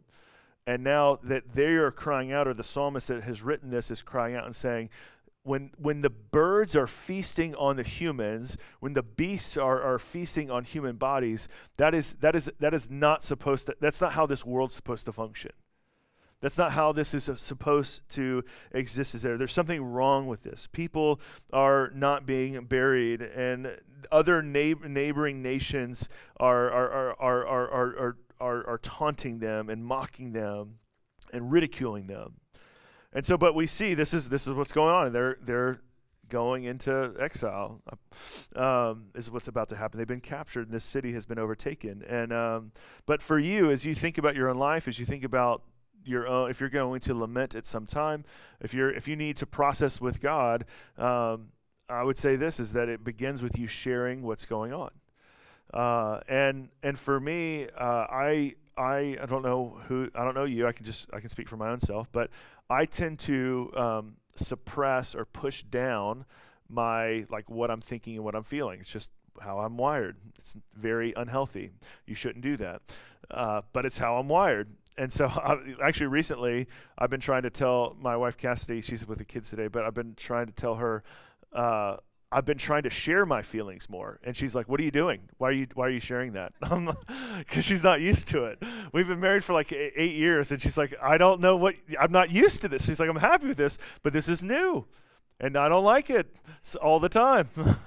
And 0.65 0.83
now 0.83 1.19
that 1.23 1.53
they 1.53 1.73
are 1.73 1.91
crying 1.91 2.31
out, 2.31 2.47
or 2.47 2.53
the 2.53 2.63
psalmist 2.63 3.07
that 3.09 3.23
has 3.23 3.41
written 3.41 3.69
this 3.69 3.91
is 3.91 4.01
crying 4.01 4.35
out 4.35 4.45
and 4.45 4.55
saying, 4.55 4.89
when, 5.43 5.71
when 5.77 6.01
the 6.01 6.09
birds 6.09 6.75
are 6.75 6.87
feasting 6.87 7.53
on 7.55 7.75
the 7.75 7.83
humans, 7.83 8.57
when 8.79 8.93
the 8.93 9.03
beasts 9.03 9.57
are, 9.57 9.81
are 9.81 9.99
feasting 9.99 10.49
on 10.49 10.63
human 10.63 10.95
bodies, 10.95 11.49
that 11.77 11.93
is, 11.93 12.13
that, 12.15 12.33
is, 12.33 12.51
that 12.59 12.73
is 12.73 12.89
not 12.89 13.23
supposed 13.23 13.65
to, 13.67 13.75
that's 13.79 13.99
not 13.99 14.13
how 14.13 14.25
this 14.25 14.45
world's 14.45 14.75
supposed 14.75 15.05
to 15.05 15.11
function. 15.11 15.51
That's 16.43 16.57
not 16.57 16.73
how 16.73 16.91
this 16.91 17.13
is 17.13 17.29
supposed 17.39 18.01
to 18.09 18.43
exist. 18.73 19.15
Is 19.15 19.21
there? 19.21 19.37
There's 19.37 19.53
something 19.53 19.81
wrong 19.81 20.27
with 20.27 20.43
this. 20.43 20.67
People 20.67 21.21
are 21.53 21.89
not 21.95 22.25
being 22.25 22.65
buried, 22.65 23.21
and 23.21 23.77
other 24.11 24.41
neighbor, 24.43 24.89
neighboring 24.89 25.41
nations 25.41 26.09
are 26.35 26.69
are, 26.69 26.91
are, 26.91 27.21
are, 27.21 27.47
are, 27.47 27.97
are, 27.97 28.17
are, 28.41 28.67
are 28.67 28.77
taunting 28.79 29.39
them 29.39 29.69
and 29.69 29.85
mocking 29.85 30.33
them 30.33 30.79
and 31.31 31.49
ridiculing 31.49 32.07
them. 32.07 32.33
And 33.13 33.25
so, 33.25 33.37
but 33.37 33.55
we 33.55 33.65
see 33.65 33.93
this 33.93 34.13
is 34.13 34.27
this 34.27 34.45
is 34.45 34.51
what's 34.51 34.73
going 34.73 34.93
on. 34.93 35.13
They're 35.13 35.37
they're 35.41 35.79
going 36.27 36.65
into 36.65 37.13
exile. 37.21 37.81
Um, 38.53 39.05
is 39.15 39.31
what's 39.31 39.47
about 39.47 39.69
to 39.69 39.77
happen. 39.77 39.97
They've 39.97 40.05
been 40.05 40.19
captured, 40.19 40.67
and 40.67 40.75
this 40.75 40.83
city 40.83 41.13
has 41.13 41.25
been 41.25 41.39
overtaken. 41.39 42.03
And 42.05 42.33
um, 42.33 42.73
but 43.05 43.21
for 43.21 43.39
you, 43.39 43.71
as 43.71 43.85
you 43.85 43.95
think 43.95 44.17
about 44.17 44.35
your 44.35 44.49
own 44.49 44.57
life, 44.57 44.89
as 44.89 44.99
you 44.99 45.05
think 45.05 45.23
about 45.23 45.63
your 46.05 46.27
own 46.27 46.49
if 46.49 46.59
you're 46.59 46.69
going 46.69 46.99
to 46.99 47.13
lament 47.13 47.55
at 47.55 47.65
some 47.65 47.85
time 47.85 48.23
if 48.61 48.73
you're 48.73 48.91
if 48.91 49.07
you 49.07 49.15
need 49.15 49.37
to 49.37 49.45
process 49.45 50.01
with 50.01 50.21
god 50.21 50.65
um, 50.97 51.47
i 51.89 52.03
would 52.03 52.17
say 52.17 52.35
this 52.35 52.59
is 52.59 52.73
that 52.73 52.89
it 52.89 53.03
begins 53.03 53.41
with 53.41 53.57
you 53.57 53.67
sharing 53.67 54.21
what's 54.21 54.45
going 54.45 54.73
on. 54.73 54.91
Uh, 55.73 56.19
and 56.27 56.69
and 56.83 56.99
for 56.99 57.19
me 57.19 57.67
uh, 57.77 58.05
i 58.09 58.53
I, 58.75 59.19
I 59.21 59.27
don't 59.27 59.43
know 59.43 59.77
who 59.87 60.09
I 60.15 60.23
don't 60.23 60.33
know 60.33 60.45
you 60.45 60.65
I 60.65 60.71
can 60.71 60.83
just 60.83 61.07
I 61.13 61.19
can 61.19 61.29
speak 61.29 61.47
for 61.47 61.57
my 61.57 61.69
own 61.69 61.79
self 61.79 62.11
but 62.11 62.31
I 62.69 62.85
tend 62.85 63.19
to 63.19 63.71
um, 63.75 64.15
suppress 64.35 65.13
or 65.15 65.25
push 65.25 65.63
down 65.63 66.25
my 66.69 67.25
like 67.29 67.49
what 67.49 67.69
I'm 67.69 67.81
thinking 67.81 68.15
and 68.15 68.25
what 68.25 68.35
I'm 68.35 68.43
feeling. 68.43 68.79
It's 68.79 68.91
just 68.91 69.09
how 69.41 69.59
I'm 69.59 69.77
wired. 69.77 70.17
It's 70.37 70.55
very 70.75 71.13
unhealthy. 71.15 71.71
You 72.05 72.15
shouldn't 72.15 72.43
do 72.43 72.57
that. 72.57 72.81
Uh, 73.29 73.61
but 73.71 73.85
it's 73.85 73.97
how 73.97 74.17
I'm 74.17 74.27
wired 74.27 74.69
and 74.97 75.11
so 75.11 75.25
I, 75.27 75.57
actually 75.83 76.07
recently 76.07 76.67
I've 76.97 77.09
been 77.09 77.19
trying 77.19 77.43
to 77.43 77.49
tell 77.49 77.95
my 77.99 78.15
wife 78.17 78.37
Cassidy 78.37 78.81
she's 78.81 79.07
with 79.07 79.17
the 79.17 79.25
kids 79.25 79.49
today 79.49 79.67
but 79.67 79.83
I've 79.83 79.93
been 79.93 80.15
trying 80.15 80.47
to 80.47 80.53
tell 80.53 80.75
her 80.75 81.03
uh, 81.53 81.97
I've 82.31 82.45
been 82.45 82.57
trying 82.57 82.81
to 82.83 82.89
share 82.89 83.27
my 83.27 83.43
feelings 83.43 83.87
more. 83.89 84.19
And 84.23 84.35
she's 84.35 84.55
like 84.55 84.67
what 84.67 84.79
are 84.79 84.83
you 84.83 84.91
doing? 84.91 85.29
Why 85.37 85.49
are 85.49 85.53
you 85.53 85.67
why 85.73 85.87
are 85.87 85.91
you 85.91 85.99
sharing 85.99 86.33
that? 86.33 86.53
Because 87.37 87.65
she's 87.65 87.83
not 87.83 88.01
used 88.01 88.29
to 88.29 88.45
it. 88.45 88.63
We've 88.91 89.07
been 89.07 89.19
married 89.19 89.43
for 89.43 89.53
like 89.53 89.71
eight 89.71 90.15
years 90.15 90.51
and 90.51 90.61
she's 90.61 90.77
like 90.77 90.93
I 91.01 91.17
don't 91.17 91.41
know 91.41 91.55
what 91.55 91.75
I'm 91.99 92.11
not 92.11 92.31
used 92.31 92.61
to 92.61 92.67
this 92.67 92.85
she's 92.85 92.99
like 92.99 93.09
I'm 93.09 93.17
happy 93.17 93.47
with 93.47 93.57
this 93.57 93.77
but 94.01 94.13
this 94.13 94.27
is 94.27 94.41
new 94.41 94.85
and 95.39 95.57
I 95.57 95.69
don't 95.69 95.83
like 95.83 96.09
it 96.09 96.35
all 96.81 96.99
the 96.99 97.09
time. 97.09 97.49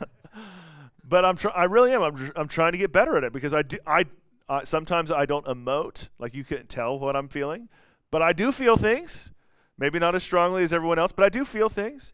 But 1.08 1.25
I'm 1.25 1.36
tr- 1.36 1.50
I 1.54 1.64
really 1.64 1.92
am. 1.92 2.02
I'm, 2.02 2.32
I'm 2.34 2.48
trying 2.48 2.72
to 2.72 2.78
get 2.78 2.92
better 2.92 3.16
at 3.16 3.25
it 3.25 3.32
because 3.32 3.54
I 3.54 3.62
do 3.62 3.78
I 3.86 4.06
uh, 4.48 4.64
sometimes 4.64 5.10
I 5.10 5.26
don't 5.26 5.44
emote, 5.46 6.08
like 6.18 6.34
you 6.34 6.44
can't 6.44 6.68
tell 6.68 6.98
what 6.98 7.16
I'm 7.16 7.28
feeling, 7.28 7.68
but 8.10 8.22
I 8.22 8.32
do 8.32 8.52
feel 8.52 8.76
things. 8.76 9.32
Maybe 9.78 9.98
not 9.98 10.14
as 10.14 10.22
strongly 10.22 10.62
as 10.62 10.72
everyone 10.72 10.98
else, 10.98 11.12
but 11.12 11.24
I 11.24 11.28
do 11.28 11.44
feel 11.44 11.68
things. 11.68 12.12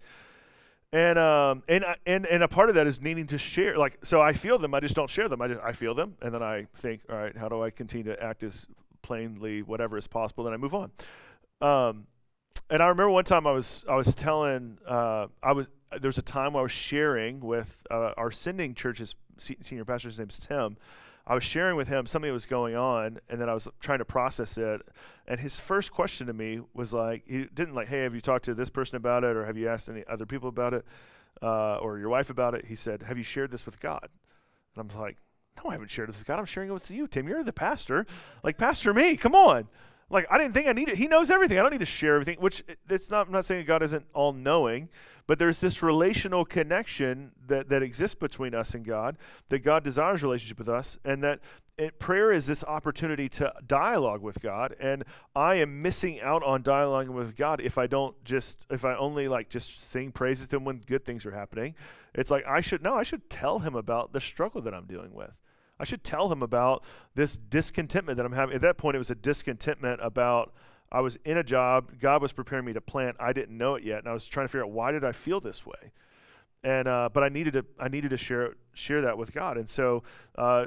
And 0.95 1.19
um 1.19 1.63
and 1.69 1.85
and 2.05 2.27
and 2.27 2.43
a 2.43 2.49
part 2.49 2.69
of 2.69 2.75
that 2.75 2.87
is 2.87 3.01
needing 3.01 3.27
to 3.29 3.39
share. 3.39 3.79
Like 3.79 3.99
so, 4.05 4.21
I 4.21 4.35
feel 4.35 4.59
them. 4.59 4.75
I 4.75 4.81
just 4.81 4.95
don't 4.95 5.09
share 5.09 5.27
them. 5.27 5.41
I 5.41 5.49
just, 5.49 5.61
I 5.63 5.73
feel 5.73 5.95
them, 5.95 6.17
and 6.21 6.35
then 6.35 6.43
I 6.43 6.67
think, 6.75 7.01
all 7.09 7.17
right, 7.17 7.35
how 7.35 7.49
do 7.49 7.63
I 7.63 7.71
continue 7.71 8.13
to 8.13 8.23
act 8.23 8.43
as 8.43 8.67
plainly 9.01 9.63
whatever 9.63 9.97
is 9.97 10.07
possible? 10.07 10.45
Then 10.45 10.53
I 10.53 10.59
move 10.59 10.75
on. 10.75 10.91
Um, 11.63 12.07
and 12.69 12.83
I 12.83 12.89
remember 12.89 13.11
one 13.11 13.25
time 13.25 13.47
I 13.47 13.53
was 13.53 13.87
I 13.89 13.95
was 13.95 14.15
telling 14.15 14.77
uh, 14.87 15.29
I 15.43 15.53
was 15.53 15.71
there 15.91 16.09
was 16.09 16.19
a 16.19 16.23
time 16.23 16.57
I 16.57 16.63
was 16.63 16.73
sharing 16.73 17.41
with 17.41 17.87
uh, 17.91 18.13
our 18.19 18.31
sending 18.31 18.75
church's 18.75 19.15
senior 19.39 19.87
pastor. 19.87 20.09
His 20.09 20.19
name's 20.19 20.41
Tim 20.41 20.77
I 21.27 21.35
was 21.35 21.45
sharing 21.45 21.77
with 21.77 21.89
him 21.89 22.07
something 22.07 22.29
that 22.29 22.33
was 22.33 22.47
going 22.47 22.75
on, 22.75 23.21
and 23.29 23.41
then 23.41 23.49
I 23.49 23.55
was 23.55 23.69
trying 23.81 23.99
to 24.01 24.05
process 24.05 24.59
it. 24.59 24.83
And 25.27 25.39
his 25.39 25.61
first 25.61 25.93
question 25.93 26.27
to 26.27 26.33
me 26.33 26.61
was 26.75 26.93
like, 26.93 27.23
he 27.27 27.45
didn't 27.55 27.75
like, 27.75 27.89
"Hey, 27.89 28.03
have 28.03 28.15
you 28.15 28.21
talked 28.21 28.45
to 28.47 28.55
this 28.55 28.71
person 28.71 28.97
about 28.97 29.23
it, 29.23 29.37
or 29.37 29.47
have 29.47 29.57
you 29.57 29.69
asked 29.69 29.89
any 29.89 30.05
other 30.09 30.27
people 30.27 30.49
about 30.49 30.75
it, 30.75 30.85
uh, 31.41 31.77
or 31.77 31.99
your 31.99 32.09
wife 32.09 32.29
about 32.29 32.55
it?" 32.55 32.67
He 32.67 32.75
said, 32.75 33.05
"Have 33.05 33.19
you 33.19 33.25
shared 33.25 33.53
this 33.53 33.65
with 33.65 33.79
God?" 33.79 34.09
And 34.75 34.91
I'm 34.91 35.01
like, 35.01 35.19
"No, 35.63 35.71
I 35.71 35.75
haven't 35.75 35.91
shared 35.91 36.09
this 36.09 36.19
with 36.19 36.27
God. 36.27 36.41
I'm 36.41 36.45
sharing 36.45 36.71
it 36.71 36.75
with 36.75 36.91
you, 36.91 37.07
Tim. 37.07 37.29
You're 37.29 37.45
the 37.45 37.53
pastor. 37.53 38.05
Like, 38.43 38.59
pastor 38.59 38.93
me. 38.93 39.17
Come 39.17 39.35
on." 39.35 39.69
Like 40.13 40.27
I 40.31 40.37
didn't 40.37 40.53
think 40.53 40.69
I 40.69 40.73
needed. 40.73 40.99
He 40.99 41.09
knows 41.09 41.31
everything. 41.31 41.59
I 41.59 41.63
don't 41.63 41.73
need 41.73 41.79
to 41.79 41.87
share 41.87 42.15
everything. 42.15 42.39
Which 42.39 42.63
eh, 42.69 42.75
it's 42.91 43.11
not. 43.11 43.27
I'm 43.27 43.33
not 43.33 43.47
saying 43.47 43.65
God 43.65 43.83
isn't 43.83 44.05
all 44.13 44.33
knowing, 44.33 44.91
but 45.27 45.39
there's 45.39 45.61
this 45.61 45.83
relational 45.83 46.45
connection 46.45 47.33
that 47.47 47.71
that 47.71 47.83
exists 47.83 48.15
between 48.15 48.55
us 48.55 48.75
and 48.75 48.85
God. 48.85 49.17
That 49.49 49.61
God 49.61 49.83
desires 49.83 50.23
relationship 50.23 50.59
with 50.59 50.69
us, 50.69 50.99
and 51.05 51.25
that 51.25 51.41
it, 51.79 51.99
prayer 51.99 52.31
is 52.31 52.47
this 52.47 52.63
opportunity 52.65 53.29
to 53.31 53.53
dialogue 53.67 54.21
with 54.21 54.43
God. 54.43 54.77
And 54.79 55.05
I 55.35 55.55
am 55.57 55.81
missing 55.81 56.21
out 56.21 56.43
on 56.43 56.63
dialoguing 56.63 57.15
with 57.15 57.35
God 57.35 57.63
if 57.63 57.79
I 57.79 57.87
don't 57.87 58.23
just 58.23 58.67
if 58.71 58.85
I 58.85 58.95
only 58.95 59.29
like 59.29 59.49
just 59.49 59.89
sing 59.89 60.13
praises 60.13 60.47
to 60.49 60.57
Him 60.57 60.65
when 60.65 60.79
good 60.79 61.07
things 61.07 61.25
are 61.25 61.33
happening. 61.33 61.75
It's 62.15 62.31
like 62.31 62.45
I 62.47 62.61
should 62.61 62.83
no. 62.83 62.95
I 62.95 63.03
should 63.03 63.31
tell 63.31 63.61
Him 63.61 63.75
about 63.75 64.13
the 64.13 64.21
struggle 64.21 64.61
that 64.61 64.75
I'm 64.75 64.85
dealing 64.85 65.15
with. 65.15 65.31
I 65.79 65.85
should 65.85 66.05
tell 66.05 66.31
him 66.31 66.43
about 66.43 66.85
this 67.15 67.37
discontentment 67.37 68.17
that 68.17 68.27
I'm 68.27 68.33
having. 68.33 68.55
At 68.55 68.63
that 68.63 68.79
point, 68.79 68.95
it 68.95 68.99
was 68.99 69.11
a 69.11 69.15
discontentment 69.15 70.01
about 70.03 70.53
I 70.91 71.01
was 71.01 71.17
in 71.25 71.39
a 71.39 71.43
job, 71.43 71.99
God 72.01 72.21
was 72.21 72.33
preparing 72.33 72.67
me 72.67 72.75
to 72.75 72.81
plant. 72.81 73.17
I 73.19 73.33
didn't 73.33 73.57
know 73.57 73.77
it 73.77 73.83
yet, 73.83 74.01
and 74.01 74.09
I 74.09 74.13
was 74.13 74.27
trying 74.27 74.45
to 74.45 74.49
figure 74.49 74.65
out 74.65 74.71
why 74.71 74.93
did 74.93 75.05
I 75.05 75.13
feel 75.13 75.41
this 75.41 75.65
way. 75.65 75.93
And 76.63 76.87
uh, 76.87 77.09
but 77.13 77.23
I 77.25 77.29
needed 77.29 77.55
to 77.55 77.65
I 77.81 77.89
needed 77.89 78.11
to 78.11 78.17
share 78.17 78.55
share 78.75 79.01
that 79.01 79.19
with 79.19 79.33
God, 79.33 79.57
and 79.57 79.69
so 79.69 80.05
uh, 80.37 80.67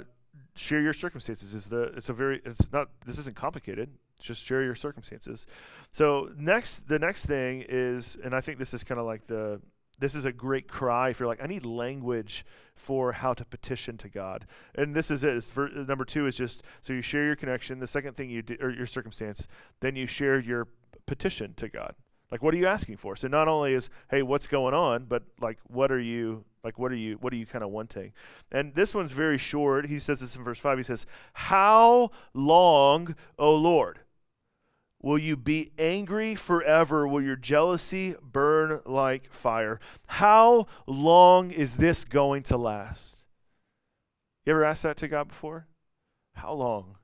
share 0.56 0.82
your 0.82 0.94
circumstances 0.94 1.54
is 1.54 1.68
the 1.68 1.84
it's 1.96 2.10
a 2.10 2.14
very 2.14 2.42
it's 2.46 2.72
not 2.72 2.90
this 3.06 3.18
isn't 3.20 3.36
complicated 3.36 3.90
just 4.20 4.42
share 4.42 4.64
your 4.64 4.76
circumstances 4.76 5.46
so 5.92 6.30
next 6.38 6.88
the 6.88 6.98
next 6.98 7.26
thing 7.26 7.64
is 7.68 8.18
and 8.24 8.34
i 8.34 8.40
think 8.40 8.58
this 8.58 8.74
is 8.74 8.84
kind 8.84 9.00
of 9.00 9.06
like 9.06 9.28
the 9.28 9.60
this 10.00 10.16
is 10.16 10.25
a 10.25 10.32
great 10.32 10.68
cry 10.68 11.10
if 11.10 11.20
you're 11.20 11.28
like, 11.28 11.44
I 11.44 11.48
need 11.48 11.66
language 11.66 12.46
for 12.75 13.14
how 13.14 13.34
to 13.34 13.46
petition 13.46 13.98
to 13.98 14.10
God. 14.10 14.46
And 14.75 14.96
this 14.96 15.10
is 15.10 15.24
it. 15.24 15.50
Number 15.88 16.06
two 16.06 16.28
is 16.28 16.36
just 16.36 16.64
so 16.82 16.94
you 16.94 17.02
share 17.02 17.25
your 17.25 17.36
connection. 17.36 17.80
The 17.80 17.88
second 17.88 18.16
thing 18.16 18.30
you 18.30 18.42
do, 18.42 18.58
or 18.60 18.70
your 18.70 18.86
circumstance, 18.86 19.48
then 19.80 19.96
you 19.96 20.06
share 20.06 20.40
your 20.40 20.68
petition 21.06 21.54
to 21.56 21.70
God. 21.70 21.96
Like, 22.32 22.42
what 22.42 22.54
are 22.54 22.58
you 22.58 22.68
asking 22.68 22.98
for? 22.98 23.16
So 23.16 23.28
not 23.28 23.48
only 23.48 23.74
is, 23.74 23.90
hey, 24.10 24.24
what's 24.24 24.48
going 24.48 24.74
on, 24.74 25.06
but 25.06 25.24
like, 25.40 25.60
what 25.68 25.92
are 25.92 26.00
you 26.00 26.44
like? 26.64 26.80
What 26.80 26.92
are 26.92 26.96
you? 26.96 27.18
What 27.22 27.32
are 27.32 27.36
you 27.36 27.46
kind 27.46 27.64
of 27.64 27.70
wanting? 27.70 28.12
And 28.52 28.74
this 28.74 28.96
one's 28.96 29.12
very 29.12 29.38
short. 29.38 29.86
He 29.86 30.00
says 30.00 30.20
this 30.20 30.36
in 30.36 30.44
verse 30.44 30.60
five. 30.60 30.78
He 30.78 30.84
says, 30.84 31.06
"How 31.34 32.10
long, 32.34 33.16
O 33.38 33.54
Lord?" 33.56 34.00
Will 35.06 35.20
you 35.20 35.38
be 35.38 35.70
angry 35.78 36.34
forever? 36.34 37.08
Will 37.08 37.22
your 37.22 37.36
jealousy 37.36 38.16
burn 38.24 38.82
like 38.88 39.32
fire? 39.32 39.80
How 40.08 40.66
long 40.88 41.52
is 41.52 41.78
this 41.78 42.04
going 42.04 42.42
to 42.46 42.58
last? 42.58 43.28
You 44.46 44.54
ever 44.54 44.66
asked 44.66 44.82
that 44.82 44.98
to 44.98 45.08
God 45.08 45.28
before? 45.28 45.68
How 46.34 46.54
long? 46.54 46.98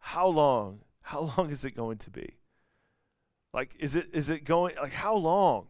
How 0.00 0.26
long? 0.26 0.80
How 1.02 1.32
long 1.36 1.50
is 1.50 1.64
it 1.64 1.76
going 1.76 1.98
to 1.98 2.10
be? 2.10 2.34
Like, 3.54 3.76
is 3.78 3.94
it 3.94 4.08
is 4.12 4.28
it 4.28 4.42
going 4.42 4.74
like 4.82 4.94
how 4.94 5.14
long? 5.14 5.68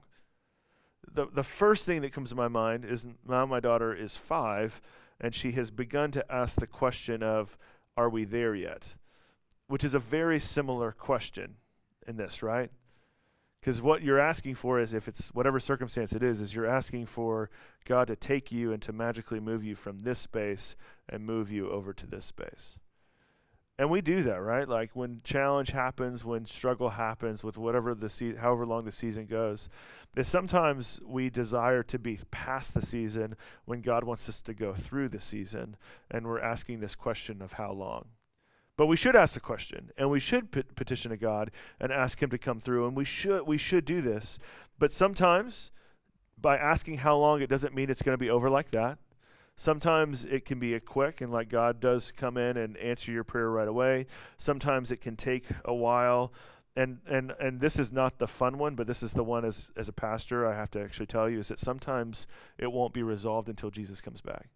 The 1.13 1.27
the 1.27 1.45
first 1.45 1.85
thing 1.85 2.01
that 2.01 2.15
comes 2.15 2.31
to 2.31 2.37
my 2.37 2.49
mind 2.49 2.87
is 2.87 3.07
now 3.29 3.45
my 3.45 3.61
daughter 3.61 3.95
is 3.95 4.17
five, 4.17 4.81
and 5.21 5.35
she 5.35 5.53
has 5.53 5.71
begun 5.71 6.11
to 6.13 6.33
ask 6.33 6.59
the 6.59 6.67
question 6.67 7.23
of, 7.23 7.59
"Are 7.99 8.09
we 8.09 8.25
there 8.25 8.55
yet?" 8.55 8.95
Which 9.71 9.85
is 9.85 9.95
a 9.95 10.01
very 10.01 10.41
similar 10.41 10.91
question 10.91 11.55
in 12.07 12.17
this, 12.17 12.43
right? 12.43 12.71
Because 13.61 13.81
what 13.81 14.03
you're 14.03 14.19
asking 14.19 14.57
for 14.57 14.81
is, 14.81 14.93
if 14.93 15.07
it's 15.07 15.29
whatever 15.29 15.61
circumstance 15.61 16.13
it 16.13 16.25
is, 16.25 16.41
is 16.41 16.55
you're 16.55 16.67
asking 16.67 17.07
for 17.07 17.51
God 17.85 18.09
to 18.09 18.17
take 18.17 18.51
you 18.51 18.73
and 18.73 18.83
to 18.83 18.93
magically 18.93 19.39
move 19.39 19.63
you 19.63 19.77
from 19.77 20.01
this 20.01 20.19
space 20.19 20.75
and 21.09 21.25
move 21.25 21.53
you 21.53 21.71
over 21.71 21.93
to 21.93 22.07
this 22.07 22.25
space. 22.25 22.81
And 23.79 23.91
we 23.91 24.01
do 24.01 24.25
that, 24.25 24.43
right? 24.43 24.69
Like 24.69 24.91
when 24.95 25.21
challenge 25.23 25.71
happens, 25.71 26.25
when 26.25 26.47
struggle 26.47 26.91
happens, 26.91 27.45
with 27.45 27.57
whatever 27.57 27.95
the 27.95 28.11
se- 28.11 28.37
however 28.37 28.67
long 28.67 28.85
the 28.85 28.93
season 28.93 29.27
goes, 29.27 29.69
is 30.17 30.27
sometimes 30.27 31.01
we 31.07 31.31
desire 31.31 31.85
to 31.85 31.99
be 31.99 32.19
past 32.33 32.75
the 32.75 32.85
season 32.85 33.37
when 33.67 33.83
God 33.83 34.03
wants 34.03 34.29
us 34.29 34.43
to 34.43 34.53
go 34.53 34.75
through 34.75 35.11
the 35.11 35.21
season, 35.21 35.77
and 36.11 36.27
we're 36.27 36.41
asking 36.41 36.81
this 36.81 36.97
question 36.97 37.41
of 37.41 37.53
how 37.53 37.73
long. 37.73 38.07
But 38.81 38.87
we 38.87 38.97
should 38.97 39.15
ask 39.15 39.35
the 39.35 39.41
question, 39.41 39.91
and 39.99 40.09
we 40.09 40.21
should 40.21 40.51
petition 40.51 41.11
to 41.11 41.19
God 41.19 41.51
and 41.79 41.93
ask 41.93 42.23
Him 42.23 42.31
to 42.31 42.39
come 42.39 42.61
through, 42.61 42.87
and 42.87 42.97
we 42.97 43.05
should 43.05 43.47
we 43.47 43.59
should 43.59 43.85
do 43.85 44.01
this. 44.01 44.39
But 44.79 44.91
sometimes, 44.91 45.71
by 46.41 46.57
asking 46.57 46.97
how 46.97 47.19
long, 47.19 47.43
it 47.43 47.51
doesn't 47.51 47.75
mean 47.75 47.91
it's 47.91 48.01
going 48.01 48.15
to 48.15 48.19
be 48.19 48.31
over 48.31 48.49
like 48.49 48.71
that. 48.71 48.97
Sometimes 49.55 50.25
it 50.25 50.47
can 50.47 50.59
be 50.59 50.73
a 50.73 50.81
quick, 50.81 51.21
and 51.21 51.31
like 51.31 51.51
God 51.51 51.79
does 51.79 52.11
come 52.11 52.39
in 52.39 52.57
and 52.57 52.75
answer 52.79 53.13
your 53.13 53.23
prayer 53.23 53.51
right 53.51 53.69
away. 53.69 54.07
Sometimes 54.39 54.91
it 54.91 55.03
can 55.03 55.15
take 55.15 55.45
a 55.67 55.75
while, 55.75 56.33
and 56.75 57.01
and 57.07 57.35
and 57.39 57.61
this 57.61 57.79
is 57.79 57.93
not 57.93 58.19
the 58.19 58.27
fun 58.27 58.57
one, 58.57 58.77
but 58.77 58.87
this 58.87 59.03
is 59.03 59.13
the 59.13 59.23
one 59.23 59.45
as 59.45 59.71
as 59.77 59.91
a 59.91 59.93
pastor 59.93 60.47
I 60.47 60.55
have 60.55 60.71
to 60.71 60.81
actually 60.81 61.05
tell 61.05 61.29
you 61.29 61.41
is 61.41 61.49
that 61.49 61.59
sometimes 61.59 62.27
it 62.57 62.73
won't 62.73 62.95
be 62.95 63.03
resolved 63.03 63.51
until 63.51 63.69
Jesus 63.69 64.01
comes 64.01 64.23
back, 64.23 64.49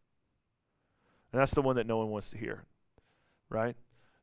and 1.30 1.42
that's 1.42 1.52
the 1.52 1.60
one 1.60 1.76
that 1.76 1.86
no 1.86 1.98
one 1.98 2.08
wants 2.08 2.30
to 2.30 2.38
hear, 2.38 2.64
right? 3.50 3.76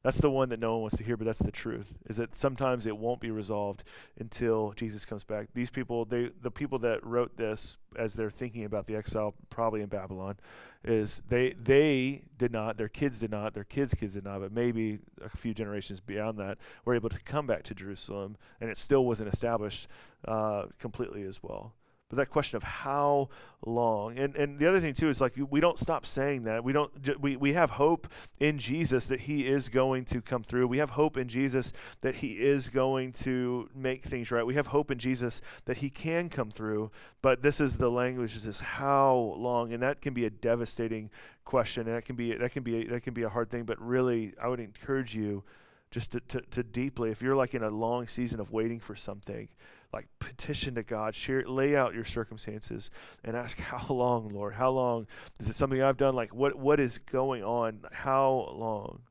That's 0.03 0.17
the 0.17 0.31
one 0.31 0.49
that 0.49 0.59
no 0.59 0.73
one 0.73 0.81
wants 0.81 0.97
to 0.97 1.03
hear, 1.03 1.15
but 1.15 1.25
that's 1.25 1.39
the 1.39 1.51
truth. 1.51 1.93
Is 2.09 2.17
that 2.17 2.33
sometimes 2.33 2.87
it 2.87 2.97
won't 2.97 3.21
be 3.21 3.29
resolved 3.29 3.83
until 4.19 4.73
Jesus 4.75 5.05
comes 5.05 5.23
back. 5.23 5.49
These 5.53 5.69
people, 5.69 6.05
they 6.05 6.31
the 6.41 6.49
people 6.49 6.79
that 6.79 7.05
wrote 7.05 7.37
this 7.37 7.77
as 7.95 8.15
they're 8.15 8.31
thinking 8.31 8.63
about 8.65 8.87
the 8.87 8.95
exile 8.95 9.35
probably 9.51 9.81
in 9.81 9.89
Babylon, 9.89 10.37
is 10.83 11.21
they 11.29 11.51
they 11.51 12.23
did 12.39 12.51
not, 12.51 12.77
their 12.77 12.89
kids 12.89 13.19
did 13.19 13.29
not, 13.29 13.53
their 13.53 13.63
kids' 13.63 13.93
kids 13.93 14.15
did 14.15 14.23
not, 14.23 14.41
but 14.41 14.51
maybe 14.51 14.99
a 15.23 15.29
few 15.29 15.53
generations 15.53 15.99
beyond 15.99 16.39
that 16.39 16.57
were 16.83 16.95
able 16.95 17.09
to 17.09 17.19
come 17.19 17.45
back 17.45 17.61
to 17.63 17.75
Jerusalem, 17.75 18.37
and 18.59 18.71
it 18.71 18.79
still 18.79 19.05
wasn't 19.05 19.31
established 19.31 19.87
uh, 20.27 20.63
completely 20.79 21.23
as 21.23 21.43
well 21.43 21.73
but 22.11 22.17
that 22.17 22.29
question 22.29 22.57
of 22.57 22.63
how 22.63 23.29
long 23.65 24.17
and 24.19 24.35
and 24.35 24.59
the 24.59 24.67
other 24.67 24.81
thing 24.81 24.93
too 24.93 25.07
is 25.07 25.21
like 25.21 25.33
we 25.49 25.61
don't 25.61 25.79
stop 25.79 26.05
saying 26.05 26.43
that. 26.43 26.61
We 26.61 26.73
don't 26.73 26.91
we, 27.21 27.37
we 27.37 27.53
have 27.53 27.69
hope 27.69 28.05
in 28.37 28.57
jesus 28.57 29.05
that 29.05 29.21
he 29.21 29.47
is 29.47 29.69
going 29.69 30.03
to 30.05 30.21
come 30.21 30.43
through. 30.43 30.67
We 30.67 30.79
have 30.79 30.89
hope 30.91 31.15
in 31.15 31.29
jesus 31.29 31.71
that 32.01 32.17
he 32.17 32.33
is 32.33 32.67
going 32.67 33.13
to 33.13 33.69
make 33.73 34.03
things 34.03 34.29
right. 34.29 34.45
We 34.45 34.55
have 34.55 34.67
hope 34.67 34.91
in 34.91 34.97
jesus 34.97 35.41
that 35.65 35.77
he 35.77 35.89
can 35.89 36.27
come 36.27 36.51
through. 36.51 36.91
But 37.21 37.43
this 37.43 37.61
is 37.61 37.77
the 37.77 37.89
language 37.89 38.35
is 38.35 38.59
how 38.59 39.35
long 39.37 39.71
and 39.71 39.81
that 39.81 40.01
can 40.01 40.13
be 40.13 40.25
a 40.25 40.29
devastating 40.29 41.09
question 41.45 41.87
and 41.87 41.95
that 41.95 42.03
can 42.03 42.17
be 42.17 42.35
that 42.35 42.51
can 42.51 42.63
be 42.63 42.83
that 42.87 43.03
can 43.03 43.13
be 43.13 43.23
a 43.23 43.29
hard 43.29 43.49
thing. 43.49 43.63
But 43.63 43.79
really 43.79 44.33
i 44.41 44.49
would 44.49 44.59
encourage 44.59 45.15
you 45.15 45.45
just 45.91 46.11
to, 46.13 46.19
to, 46.21 46.41
to 46.41 46.63
deeply 46.63 47.09
if 47.09 47.21
you're 47.21 47.37
like 47.37 47.53
in 47.53 47.63
a 47.63 47.69
long 47.69 48.05
season 48.05 48.41
of 48.41 48.51
waiting 48.51 48.81
for 48.81 48.95
something 48.97 49.47
like 49.93 50.07
petition 50.19 50.75
to 50.75 50.83
God, 50.83 51.15
share, 51.15 51.43
lay 51.43 51.75
out 51.75 51.93
your 51.93 52.05
circumstances, 52.05 52.89
and 53.23 53.35
ask, 53.35 53.59
"How 53.59 53.93
long, 53.93 54.29
Lord? 54.29 54.55
How 54.55 54.71
long? 54.71 55.07
Is 55.39 55.49
it 55.49 55.55
something 55.55 55.81
I've 55.81 55.97
done? 55.97 56.15
Like, 56.15 56.33
what 56.33 56.55
what 56.55 56.79
is 56.79 56.97
going 56.99 57.43
on? 57.43 57.85
How 57.91 58.49
long?" 58.53 59.01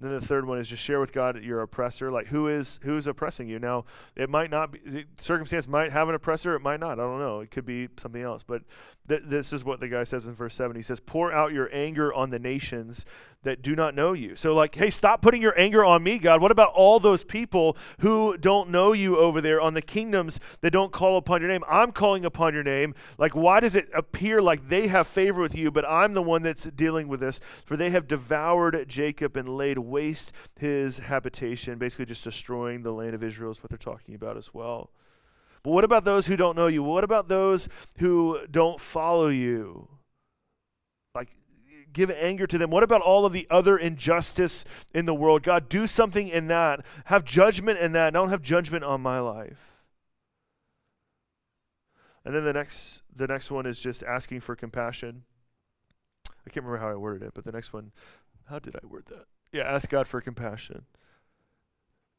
Then 0.00 0.12
the 0.12 0.20
third 0.20 0.46
one 0.46 0.58
is 0.58 0.68
just 0.68 0.82
share 0.82 0.98
with 0.98 1.12
God 1.12 1.42
your 1.42 1.60
oppressor. 1.60 2.10
Like 2.10 2.28
who 2.28 2.48
is 2.48 2.80
who 2.82 2.96
is 2.96 3.06
oppressing 3.06 3.48
you? 3.48 3.58
Now 3.58 3.84
it 4.16 4.30
might 4.30 4.50
not 4.50 4.72
be 4.72 5.04
circumstance 5.18 5.68
might 5.68 5.92
have 5.92 6.08
an 6.08 6.14
oppressor. 6.14 6.54
It 6.54 6.60
might 6.60 6.80
not. 6.80 6.92
I 6.92 7.02
don't 7.02 7.18
know. 7.18 7.40
It 7.40 7.50
could 7.50 7.66
be 7.66 7.88
something 7.98 8.22
else. 8.22 8.42
But 8.42 8.62
th- 9.08 9.22
this 9.26 9.52
is 9.52 9.62
what 9.62 9.80
the 9.80 9.88
guy 9.88 10.04
says 10.04 10.26
in 10.26 10.34
verse 10.34 10.54
seven. 10.54 10.74
He 10.74 10.82
says, 10.82 11.00
"Pour 11.00 11.30
out 11.32 11.52
your 11.52 11.68
anger 11.70 12.12
on 12.14 12.30
the 12.30 12.38
nations 12.38 13.04
that 13.42 13.62
do 13.62 13.74
not 13.74 13.94
know 13.94 14.12
you." 14.12 14.36
So 14.36 14.52
like, 14.52 14.74
hey, 14.74 14.90
stop 14.90 15.22
putting 15.22 15.40
your 15.40 15.58
anger 15.58 15.84
on 15.84 16.02
me, 16.02 16.18
God. 16.18 16.40
What 16.40 16.50
about 16.50 16.72
all 16.74 17.00
those 17.00 17.24
people 17.24 17.76
who 18.00 18.36
don't 18.36 18.70
know 18.70 18.92
you 18.92 19.18
over 19.18 19.40
there 19.40 19.60
on 19.60 19.74
the 19.74 19.82
kingdoms 19.82 20.40
that 20.60 20.72
don't 20.72 20.92
call 20.92 21.16
upon 21.16 21.40
your 21.40 21.50
name? 21.50 21.64
I'm 21.68 21.92
calling 21.92 22.24
upon 22.24 22.54
your 22.54 22.62
name. 22.62 22.94
Like, 23.18 23.34
why 23.34 23.60
does 23.60 23.74
it 23.74 23.88
appear 23.94 24.42
like 24.42 24.68
they 24.68 24.88
have 24.88 25.06
favor 25.06 25.40
with 25.40 25.56
you, 25.56 25.70
but 25.70 25.88
I'm 25.88 26.14
the 26.14 26.22
one 26.22 26.42
that's 26.42 26.64
dealing 26.64 27.08
with 27.08 27.20
this? 27.20 27.40
For 27.64 27.76
they 27.76 27.90
have 27.90 28.06
devoured 28.06 28.88
Jacob 28.88 29.36
and 29.36 29.48
laid 29.48 29.78
waste 29.78 30.32
his 30.58 30.98
habitation, 30.98 31.78
basically 31.78 32.06
just 32.06 32.24
destroying 32.24 32.82
the 32.82 32.92
land 32.92 33.14
of 33.14 33.22
Israel 33.22 33.50
is 33.50 33.62
what 33.62 33.70
they're 33.70 33.78
talking 33.78 34.14
about 34.14 34.36
as 34.36 34.52
well. 34.52 34.90
But 35.62 35.72
what 35.72 35.84
about 35.84 36.04
those 36.04 36.26
who 36.26 36.36
don't 36.36 36.56
know 36.56 36.68
you? 36.68 36.82
What 36.82 37.04
about 37.04 37.28
those 37.28 37.68
who 37.98 38.40
don't 38.50 38.80
follow 38.80 39.28
you? 39.28 39.88
Like, 41.14 41.28
give 41.92 42.10
anger 42.10 42.46
to 42.46 42.58
them. 42.58 42.70
What 42.70 42.82
about 42.82 43.02
all 43.02 43.26
of 43.26 43.32
the 43.32 43.46
other 43.50 43.76
injustice 43.76 44.64
in 44.94 45.06
the 45.06 45.14
world? 45.14 45.42
God, 45.42 45.68
do 45.68 45.86
something 45.86 46.28
in 46.28 46.48
that. 46.48 46.84
Have 47.06 47.24
judgment 47.24 47.78
in 47.78 47.92
that. 47.92 48.12
Don't 48.12 48.30
have 48.30 48.42
judgment 48.42 48.84
on 48.84 49.00
my 49.00 49.20
life. 49.20 49.70
And 52.24 52.34
then 52.34 52.44
the 52.44 52.52
next 52.52 53.02
the 53.14 53.26
next 53.26 53.50
one 53.50 53.66
is 53.66 53.80
just 53.80 54.02
asking 54.02 54.40
for 54.40 54.54
compassion. 54.54 55.24
I 56.28 56.50
can't 56.50 56.64
remember 56.64 56.78
how 56.78 56.90
I 56.90 56.96
worded 56.96 57.26
it, 57.26 57.32
but 57.34 57.44
the 57.44 57.52
next 57.52 57.72
one, 57.72 57.92
how 58.48 58.58
did 58.58 58.76
I 58.76 58.86
word 58.86 59.04
that? 59.08 59.26
Yeah, 59.52 59.62
ask 59.62 59.88
God 59.88 60.06
for 60.06 60.20
compassion. 60.20 60.84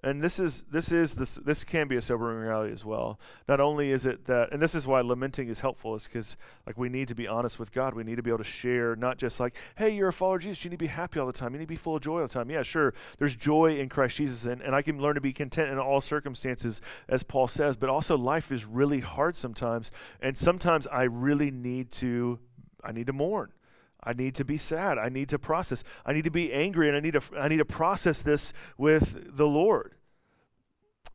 And 0.03 0.23
this 0.23 0.39
is 0.39 0.63
this 0.63 0.91
is 0.91 1.13
this 1.13 1.35
this 1.35 1.63
can 1.63 1.87
be 1.87 1.95
a 1.95 2.01
sobering 2.01 2.39
reality 2.39 2.73
as 2.73 2.83
well. 2.83 3.19
Not 3.47 3.59
only 3.59 3.91
is 3.91 4.07
it 4.07 4.25
that, 4.25 4.51
and 4.51 4.59
this 4.59 4.73
is 4.73 4.87
why 4.87 5.01
lamenting 5.01 5.47
is 5.47 5.59
helpful, 5.59 5.93
is 5.93 6.05
because 6.05 6.37
like 6.65 6.75
we 6.75 6.89
need 6.89 7.07
to 7.09 7.15
be 7.15 7.27
honest 7.27 7.59
with 7.59 7.71
God. 7.71 7.93
We 7.93 8.03
need 8.03 8.15
to 8.15 8.23
be 8.23 8.31
able 8.31 8.39
to 8.39 8.43
share, 8.43 8.95
not 8.95 9.19
just 9.19 9.39
like, 9.39 9.55
hey, 9.75 9.91
you're 9.91 10.07
a 10.07 10.13
follower 10.13 10.37
of 10.37 10.41
Jesus, 10.41 10.63
you 10.63 10.71
need 10.71 10.77
to 10.77 10.83
be 10.83 10.87
happy 10.87 11.19
all 11.19 11.27
the 11.27 11.33
time. 11.33 11.53
You 11.53 11.59
need 11.59 11.65
to 11.65 11.69
be 11.69 11.75
full 11.75 11.97
of 11.97 12.01
joy 12.01 12.21
all 12.21 12.27
the 12.27 12.33
time. 12.33 12.49
Yeah, 12.49 12.63
sure. 12.63 12.95
There's 13.19 13.35
joy 13.35 13.77
in 13.77 13.89
Christ 13.89 14.17
Jesus, 14.17 14.45
and, 14.45 14.59
and 14.61 14.73
I 14.73 14.81
can 14.81 14.99
learn 14.99 15.15
to 15.15 15.21
be 15.21 15.33
content 15.33 15.71
in 15.71 15.77
all 15.77 16.01
circumstances, 16.01 16.81
as 17.07 17.21
Paul 17.21 17.47
says. 17.47 17.77
But 17.77 17.89
also, 17.89 18.17
life 18.17 18.51
is 18.51 18.65
really 18.65 19.01
hard 19.01 19.35
sometimes, 19.35 19.91
and 20.19 20.35
sometimes 20.35 20.87
I 20.87 21.03
really 21.03 21.51
need 21.51 21.91
to 21.93 22.39
I 22.83 22.91
need 22.91 23.05
to 23.05 23.13
mourn. 23.13 23.51
I 24.03 24.13
need 24.13 24.35
to 24.35 24.45
be 24.45 24.57
sad. 24.57 24.97
I 24.97 25.09
need 25.09 25.29
to 25.29 25.39
process. 25.39 25.83
I 26.05 26.13
need 26.13 26.23
to 26.23 26.31
be 26.31 26.51
angry, 26.51 26.87
and 26.87 26.97
I 26.97 26.99
need 26.99 27.13
to 27.13 27.21
I 27.37 27.47
need 27.47 27.57
to 27.57 27.65
process 27.65 28.21
this 28.21 28.51
with 28.77 29.37
the 29.37 29.47
Lord. 29.47 29.93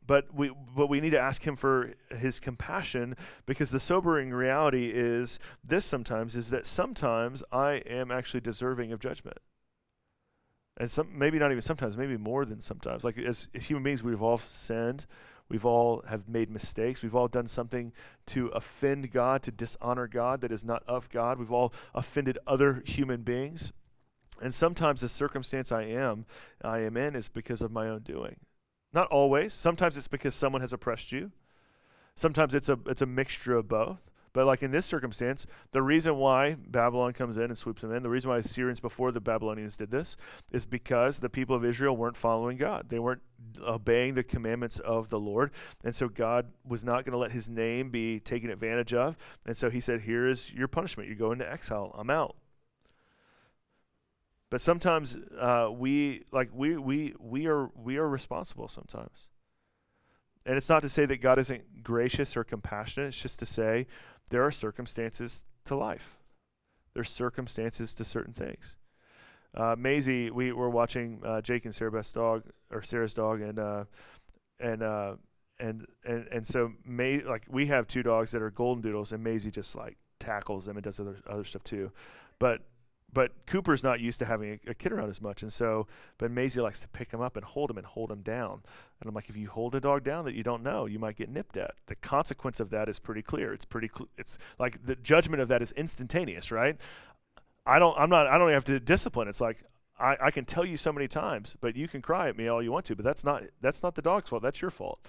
But 0.05 0.33
we 0.33 0.51
but 0.75 0.87
we 0.87 1.01
need 1.01 1.09
to 1.09 1.19
ask 1.19 1.45
Him 1.45 1.57
for 1.57 1.95
His 2.09 2.39
compassion 2.39 3.15
because 3.45 3.71
the 3.71 3.79
sobering 3.79 4.31
reality 4.31 4.91
is 4.93 5.37
this. 5.65 5.85
Sometimes 5.85 6.37
is 6.37 6.49
that 6.49 6.65
sometimes 6.65 7.43
I 7.51 7.73
am 7.85 8.09
actually 8.09 8.39
deserving 8.39 8.93
of 8.93 8.99
judgment, 8.99 9.39
and 10.77 10.89
some 10.89 11.09
maybe 11.13 11.39
not 11.39 11.51
even 11.51 11.61
sometimes, 11.61 11.97
maybe 11.97 12.15
more 12.15 12.45
than 12.45 12.61
sometimes. 12.61 13.03
Like 13.03 13.17
as, 13.17 13.49
as 13.53 13.65
human 13.65 13.83
beings, 13.83 14.01
we've 14.01 14.21
all 14.21 14.37
sinned. 14.37 15.05
We've 15.49 15.65
all 15.65 16.03
have 16.07 16.27
made 16.27 16.49
mistakes. 16.49 17.01
We've 17.01 17.15
all 17.15 17.27
done 17.27 17.47
something 17.47 17.93
to 18.27 18.47
offend 18.47 19.11
God, 19.11 19.43
to 19.43 19.51
dishonor 19.51 20.07
God 20.07 20.41
that 20.41 20.51
is 20.51 20.65
not 20.65 20.83
of 20.87 21.09
God. 21.09 21.39
We've 21.39 21.51
all 21.51 21.73
offended 21.95 22.37
other 22.45 22.83
human 22.85 23.21
beings. 23.21 23.71
And 24.41 24.53
sometimes 24.53 25.01
the 25.01 25.09
circumstance 25.09 25.71
I 25.71 25.83
am 25.83 26.25
I 26.63 26.79
am 26.79 26.97
in 26.97 27.15
is 27.15 27.29
because 27.29 27.61
of 27.61 27.71
my 27.71 27.87
own 27.87 28.01
doing. 28.01 28.37
Not 28.93 29.07
always. 29.07 29.53
Sometimes 29.53 29.97
it's 29.97 30.07
because 30.07 30.35
someone 30.35 30.61
has 30.61 30.73
oppressed 30.73 31.11
you. 31.11 31.31
Sometimes 32.15 32.53
it's 32.53 32.69
a 32.69 32.79
it's 32.85 33.01
a 33.01 33.05
mixture 33.05 33.55
of 33.55 33.67
both. 33.67 33.99
But 34.33 34.45
like 34.45 34.63
in 34.63 34.71
this 34.71 34.85
circumstance, 34.85 35.47
the 35.71 35.81
reason 35.81 36.17
why 36.17 36.55
Babylon 36.55 37.13
comes 37.13 37.37
in 37.37 37.45
and 37.45 37.57
sweeps 37.57 37.81
them 37.81 37.93
in, 37.93 38.03
the 38.03 38.09
reason 38.09 38.29
why 38.29 38.37
the 38.37 38.45
Assyrians 38.45 38.79
before 38.79 39.11
the 39.11 39.21
Babylonians 39.21 39.77
did 39.77 39.91
this, 39.91 40.15
is 40.51 40.65
because 40.65 41.19
the 41.19 41.29
people 41.29 41.55
of 41.55 41.65
Israel 41.65 41.95
weren't 41.95 42.17
following 42.17 42.57
God. 42.57 42.89
They 42.89 42.99
weren't 42.99 43.21
obeying 43.65 44.15
the 44.15 44.23
commandments 44.23 44.79
of 44.79 45.09
the 45.09 45.19
Lord. 45.19 45.51
And 45.83 45.95
so 45.95 46.09
God 46.09 46.47
was 46.67 46.83
not 46.83 47.05
going 47.05 47.13
to 47.13 47.17
let 47.17 47.31
his 47.31 47.49
name 47.49 47.89
be 47.89 48.19
taken 48.19 48.49
advantage 48.49 48.93
of. 48.93 49.17
And 49.45 49.55
so 49.55 49.69
he 49.69 49.79
said, 49.79 50.01
Here 50.01 50.27
is 50.27 50.53
your 50.53 50.67
punishment. 50.67 51.09
You 51.09 51.15
go 51.15 51.31
into 51.31 51.49
exile. 51.49 51.95
I'm 51.97 52.09
out. 52.09 52.35
But 54.49 54.61
sometimes 54.61 55.17
uh, 55.37 55.69
we 55.71 56.23
like 56.31 56.49
we 56.53 56.77
we 56.77 57.13
we 57.19 57.47
are 57.47 57.69
we 57.75 57.97
are 57.97 58.07
responsible 58.07 58.69
sometimes. 58.69 59.27
And 60.47 60.55
it's 60.55 60.69
not 60.69 60.81
to 60.83 60.89
say 60.89 61.05
that 61.05 61.19
God 61.19 61.39
isn't 61.39 61.83
gracious 61.83 62.37
or 62.37 62.45
compassionate. 62.45 63.09
It's 63.09 63.21
just 63.21 63.37
to 63.39 63.45
say 63.45 63.85
there 64.29 64.43
are 64.43 64.51
circumstances 64.51 65.43
to 65.65 65.75
life. 65.75 66.17
There's 66.93 67.09
circumstances 67.09 67.93
to 67.95 68.05
certain 68.05 68.33
things. 68.33 68.77
Uh, 69.53 69.75
Maisie, 69.77 70.31
we 70.31 70.53
were 70.53 70.69
watching 70.69 71.21
uh, 71.25 71.41
Jake 71.41 71.65
and 71.65 71.75
Sarah 71.75 72.01
dog 72.13 72.43
or 72.71 72.81
Sarah's 72.81 73.13
dog, 73.13 73.41
and 73.41 73.59
uh, 73.59 73.83
and 74.59 74.81
uh, 74.81 75.15
and 75.59 75.85
and 76.05 76.27
and 76.31 76.47
so 76.47 76.71
May 76.85 77.21
like 77.21 77.43
we 77.49 77.65
have 77.67 77.87
two 77.87 78.03
dogs 78.03 78.31
that 78.31 78.41
are 78.41 78.51
golden 78.51 78.81
doodles, 78.81 79.11
and 79.11 79.23
Maisie 79.23 79.51
just 79.51 79.75
like 79.75 79.97
tackles 80.19 80.65
them 80.65 80.77
and 80.77 80.83
does 80.83 80.99
other 80.99 81.17
other 81.29 81.43
stuff 81.43 81.63
too. 81.63 81.91
But 82.39 82.61
but 83.11 83.31
Cooper's 83.45 83.83
not 83.83 83.99
used 83.99 84.19
to 84.19 84.25
having 84.25 84.59
a, 84.65 84.71
a, 84.71 84.73
kid 84.73 84.91
around 84.91 85.09
as 85.09 85.21
much, 85.21 85.41
and 85.41 85.51
so 85.51 85.87
but 86.17 86.29
Maisie 86.29 86.61
likes 86.61 86.81
to 86.81 86.87
pick 86.87 87.11
him 87.11 87.21
up 87.21 87.35
and 87.37 87.45
hold 87.45 87.71
him 87.71 87.77
and 87.77 87.87
hold 87.87 88.11
him 88.11 88.21
down. 88.21 88.61
And 88.99 89.07
I'm 89.07 89.15
like, 89.15 89.29
if 89.29 89.37
you 89.37 89.49
hold 89.49 89.75
a 89.75 89.79
dog 89.79 90.03
down 90.03 90.25
that 90.25 90.35
you 90.35 90.43
don't 90.43 90.63
know, 90.63 90.85
you 90.85 90.99
might 90.99 91.15
get 91.15 91.29
nipped 91.29 91.57
at. 91.57 91.75
The 91.87 91.95
consequence 91.95 92.59
of 92.59 92.69
that 92.71 92.89
is 92.89 92.99
pretty 92.99 93.21
clear. 93.21 93.53
It's 93.53 93.65
pretty. 93.65 93.89
Cl- 93.93 94.09
it's 94.17 94.37
like 94.59 94.85
the 94.85 94.95
judgment 94.95 95.41
of 95.41 95.47
that 95.47 95.61
is 95.61 95.71
instantaneous, 95.73 96.51
right? 96.51 96.75
I 97.65 97.79
don't. 97.79 97.97
I'm 97.97 98.09
not. 98.09 98.27
I 98.27 98.37
don't 98.37 98.51
have 98.51 98.65
to 98.65 98.79
discipline. 98.79 99.27
It's 99.27 99.41
like 99.41 99.63
I, 99.99 100.17
I 100.21 100.31
can 100.31 100.45
tell 100.45 100.65
you 100.65 100.77
so 100.77 100.91
many 100.91 101.07
times, 101.07 101.57
but 101.59 101.75
you 101.75 101.87
can 101.87 102.01
cry 102.01 102.29
at 102.29 102.37
me 102.37 102.47
all 102.47 102.61
you 102.61 102.71
want 102.71 102.85
to, 102.85 102.95
but 102.95 103.05
that's 103.05 103.23
not 103.23 103.43
that's 103.61 103.83
not 103.83 103.95
the 103.95 104.01
dog's 104.01 104.29
fault. 104.29 104.41
That's 104.41 104.61
your 104.61 104.71
fault. 104.71 104.99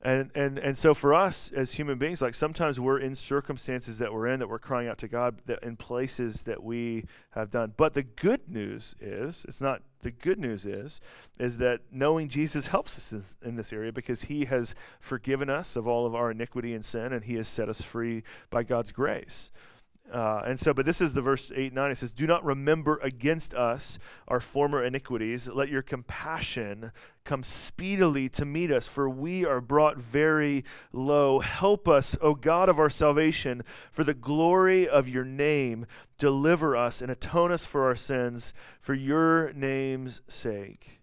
And, 0.00 0.30
and 0.36 0.60
and 0.60 0.78
so 0.78 0.94
for 0.94 1.12
us 1.12 1.50
as 1.50 1.72
human 1.72 1.98
beings, 1.98 2.22
like 2.22 2.34
sometimes 2.34 2.78
we're 2.78 3.00
in 3.00 3.16
circumstances 3.16 3.98
that 3.98 4.12
we're 4.12 4.28
in 4.28 4.38
that 4.38 4.48
we're 4.48 4.60
crying 4.60 4.86
out 4.86 4.98
to 4.98 5.08
God 5.08 5.40
that 5.46 5.60
in 5.64 5.76
places 5.76 6.42
that 6.42 6.62
we 6.62 7.06
have 7.30 7.50
done. 7.50 7.72
But 7.76 7.94
the 7.94 8.04
good 8.04 8.48
news 8.48 8.94
is, 9.00 9.44
it's 9.48 9.60
not 9.60 9.82
the 10.02 10.12
good 10.12 10.38
news 10.38 10.64
is, 10.64 11.00
is 11.40 11.58
that 11.58 11.80
knowing 11.90 12.28
Jesus 12.28 12.68
helps 12.68 13.12
us 13.12 13.36
in 13.42 13.56
this 13.56 13.72
area 13.72 13.92
because 13.92 14.22
He 14.22 14.44
has 14.44 14.76
forgiven 15.00 15.50
us 15.50 15.74
of 15.74 15.88
all 15.88 16.06
of 16.06 16.14
our 16.14 16.30
iniquity 16.30 16.74
and 16.74 16.84
sin, 16.84 17.12
and 17.12 17.24
He 17.24 17.34
has 17.34 17.48
set 17.48 17.68
us 17.68 17.82
free 17.82 18.22
by 18.50 18.62
God's 18.62 18.92
grace. 18.92 19.50
Uh, 20.12 20.42
and 20.46 20.58
so, 20.58 20.72
but 20.72 20.86
this 20.86 21.00
is 21.00 21.12
the 21.12 21.20
verse 21.20 21.52
8 21.54 21.72
9. 21.72 21.90
It 21.90 21.98
says, 21.98 22.12
Do 22.12 22.26
not 22.26 22.44
remember 22.44 22.98
against 23.02 23.54
us 23.54 23.98
our 24.26 24.40
former 24.40 24.82
iniquities. 24.82 25.48
Let 25.48 25.68
your 25.68 25.82
compassion 25.82 26.92
come 27.24 27.42
speedily 27.42 28.28
to 28.30 28.44
meet 28.44 28.70
us, 28.70 28.88
for 28.88 29.08
we 29.08 29.44
are 29.44 29.60
brought 29.60 29.98
very 29.98 30.64
low. 30.92 31.40
Help 31.40 31.86
us, 31.86 32.16
O 32.22 32.34
God 32.34 32.68
of 32.68 32.78
our 32.78 32.90
salvation, 32.90 33.62
for 33.90 34.02
the 34.02 34.14
glory 34.14 34.88
of 34.88 35.08
your 35.08 35.24
name. 35.24 35.86
Deliver 36.16 36.74
us 36.74 37.02
and 37.02 37.10
atone 37.10 37.52
us 37.52 37.66
for 37.66 37.84
our 37.84 37.96
sins, 37.96 38.54
for 38.80 38.94
your 38.94 39.52
name's 39.52 40.22
sake. 40.26 40.97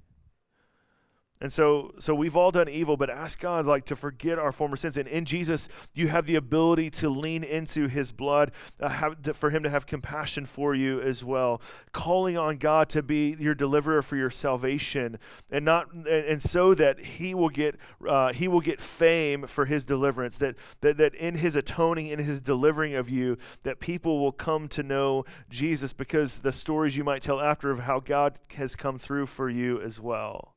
And 1.46 1.54
so, 1.54 1.94
so 2.00 2.16
we've 2.16 2.36
all 2.36 2.50
done 2.50 2.68
evil, 2.68 2.98
but 2.98 3.08
ask 3.08 3.40
God 3.40 3.68
like 3.68 3.86
to 3.86 3.96
forget 3.96 4.40
our 4.40 4.52
former 4.52 4.76
sins. 4.76 4.98
And 4.98 5.08
in 5.08 5.26
Jesus, 5.26 5.70
you 5.94 6.08
have 6.08 6.26
the 6.26 6.38
ability 6.38 6.90
to 6.90 7.08
lean 7.08 7.44
into 7.44 7.88
His 7.88 8.12
blood, 8.12 8.52
uh, 8.80 8.90
have, 8.90 9.22
to, 9.22 9.34
for 9.36 9.52
Him 9.52 9.62
to 9.62 9.70
have 9.70 9.86
compassion 9.86 10.48
for 10.48 10.74
you 10.74 11.00
as 11.00 11.24
well. 11.24 11.62
Calling 11.92 12.36
on 12.36 12.58
God 12.58 12.90
to 12.90 13.04
be 13.04 13.36
your 13.40 13.54
deliverer 13.54 14.02
for 14.02 14.16
your 14.16 14.32
salvation, 14.32 15.20
and 15.52 15.64
not, 15.64 15.94
and, 15.94 16.08
and 16.08 16.42
so 16.42 16.74
that 16.74 17.00
He 17.00 17.36
will 17.36 17.50
get, 17.50 17.76
uh, 18.10 18.34
He 18.34 18.48
will 18.48 18.60
get 18.60 18.82
fame 18.82 19.46
for 19.46 19.66
His 19.66 19.86
deliverance. 19.86 20.40
That 20.40 20.56
that 20.82 20.98
that 20.98 21.14
in 21.14 21.36
His 21.36 21.56
atoning, 21.56 22.08
in 22.08 22.18
His 22.18 22.42
delivering 22.42 22.96
of 22.96 23.08
you, 23.08 23.38
that 23.62 23.80
people 23.80 24.20
will 24.20 24.32
come 24.32 24.68
to 24.70 24.82
know 24.82 25.26
Jesus 25.48 25.94
because 25.94 26.40
the 26.40 26.52
stories 26.52 26.98
you 26.98 27.04
might 27.04 27.22
tell 27.22 27.40
after 27.40 27.70
of 27.70 27.82
how 27.82 28.00
God 28.00 28.40
has 28.56 28.76
come 28.76 28.98
through 28.98 29.28
for 29.28 29.48
you 29.48 29.80
as 29.80 30.02
well. 30.02 30.55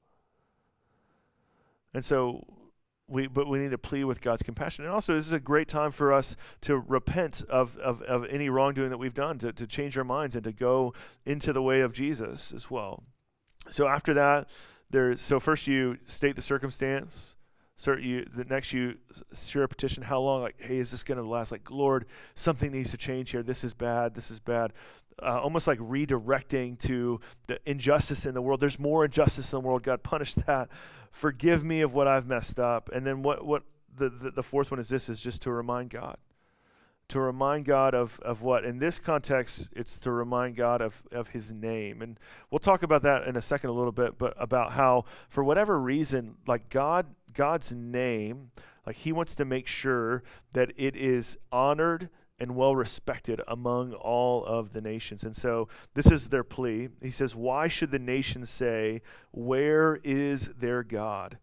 And 1.95 2.05
so 2.05 2.47
we 3.09 3.27
but 3.27 3.49
we 3.49 3.59
need 3.59 3.71
to 3.71 3.79
plead 3.79 4.05
with 4.05 4.21
God's 4.21 4.43
compassion. 4.43 4.85
And 4.85 4.93
also 4.93 5.15
this 5.15 5.27
is 5.27 5.33
a 5.33 5.41
great 5.41 5.69
time 5.69 5.91
for 5.91 6.13
us 6.13 6.37
to 6.63 6.77
repent 6.77 7.43
of, 7.49 7.77
of, 7.79 8.03
of 8.03 8.27
any 8.27 8.49
wrongdoing 8.49 8.91
that 8.91 8.99
we've 8.99 9.15
done, 9.15 9.39
to, 9.39 9.53
to 9.53 9.67
change 9.67 9.97
our 9.97 10.05
minds 10.05 10.37
and 10.37 10.45
to 10.45 10.53
go 10.53 10.93
into 11.25 11.53
the 11.53 11.63
way 11.63 11.81
of 11.81 11.93
Jesus 11.93 12.53
as 12.53 12.71
well. 12.71 13.03
So 13.71 13.89
after 13.89 14.15
that, 14.15 14.49
there's 14.91 15.21
so 15.21 15.41
first 15.41 15.67
you 15.67 15.99
state 16.07 16.37
the 16.37 16.43
circumstance. 16.43 17.35
So 17.79 17.97
you 17.97 18.27
the 18.35 18.45
next 18.45 18.75
you 18.75 18.99
share 19.33 19.63
a 19.63 19.69
petition. 19.69 20.03
How 20.03 20.21
long? 20.21 20.43
Like, 20.43 20.61
hey, 20.61 20.79
is 20.79 20.91
this 20.91 21.03
going 21.03 21.17
to 21.17 21.25
last? 21.25 21.51
Like, 21.51 21.71
Lord, 21.71 22.05
something 22.35 22.73
needs 22.73 22.91
to 22.91 22.99
change 22.99 23.31
here. 23.31 23.43
This 23.43 23.65
is 23.65 23.73
bad. 23.73 24.15
This 24.15 24.31
is 24.31 24.39
bad. 24.39 24.75
Uh, 25.21 25.41
almost 25.41 25.67
like 25.67 25.79
redirecting 25.79 26.79
to 26.81 27.21
the 27.47 27.59
injustice 27.65 28.27
in 28.27 28.35
the 28.35 28.43
world. 28.43 28.61
There's 28.61 28.79
more 28.79 29.05
injustice 29.05 29.53
in 29.53 29.61
the 29.63 29.67
world. 29.67 29.83
God, 29.83 30.03
punish 30.03 30.35
that 30.47 30.69
forgive 31.11 31.65
me 31.65 31.81
of 31.81 31.95
what 31.95 32.07
I've 32.07 32.27
messed 32.27 32.61
up. 32.61 32.91
And 32.93 33.07
then 33.07 33.23
what, 33.23 33.45
what 33.45 33.63
the, 33.97 34.09
the, 34.09 34.31
the 34.31 34.43
fourth 34.43 34.71
one 34.71 34.81
is 34.81 34.89
this 34.89 35.09
is 35.09 35.21
just 35.21 35.43
to 35.43 35.51
remind 35.51 35.91
God. 35.91 36.17
To 37.09 37.21
remind 37.21 37.65
God 37.65 37.95
of, 37.95 38.21
of 38.21 38.43
what? 38.43 38.65
In 38.65 38.79
this 38.79 38.99
context, 38.99 39.71
it's 39.75 39.99
to 40.01 40.13
remind 40.13 40.57
God 40.57 40.83
of, 40.83 41.03
of 41.11 41.29
his 41.29 41.53
name. 41.53 42.03
And 42.03 42.21
we'll 42.51 42.59
talk 42.59 42.83
about 42.83 43.03
that 43.03 43.27
in 43.27 43.35
a 43.35 43.41
second 43.41 43.71
a 43.71 43.73
little 43.73 43.93
bit, 43.93 44.19
but 44.19 44.35
about 44.39 44.73
how 44.73 45.07
for 45.29 45.43
whatever 45.43 45.81
reason, 45.81 46.37
like 46.47 46.69
God, 46.69 47.07
God's 47.33 47.75
name, 47.75 48.51
like 48.87 48.97
he 48.97 49.13
wants 49.13 49.35
to 49.37 49.45
make 49.45 49.67
sure 49.67 50.23
that 50.53 50.73
it 50.77 50.97
is 50.97 51.37
honored 51.53 52.09
and 52.41 52.55
well 52.55 52.77
respected 52.77 53.41
among 53.49 53.93
all 53.93 54.45
of 54.45 54.73
the 54.73 54.81
nations. 54.81 55.25
And 55.25 55.35
so 55.35 55.69
this 55.95 56.11
is 56.11 56.29
their 56.29 56.45
plea. 56.45 56.89
He 57.03 57.11
says, 57.11 57.35
Why 57.35 57.69
should 57.69 57.91
the 57.91 57.99
nations 57.99 58.49
say, 58.51 59.03
Where 59.33 59.99
is 60.05 60.49
their 60.59 60.83
God? 60.83 61.39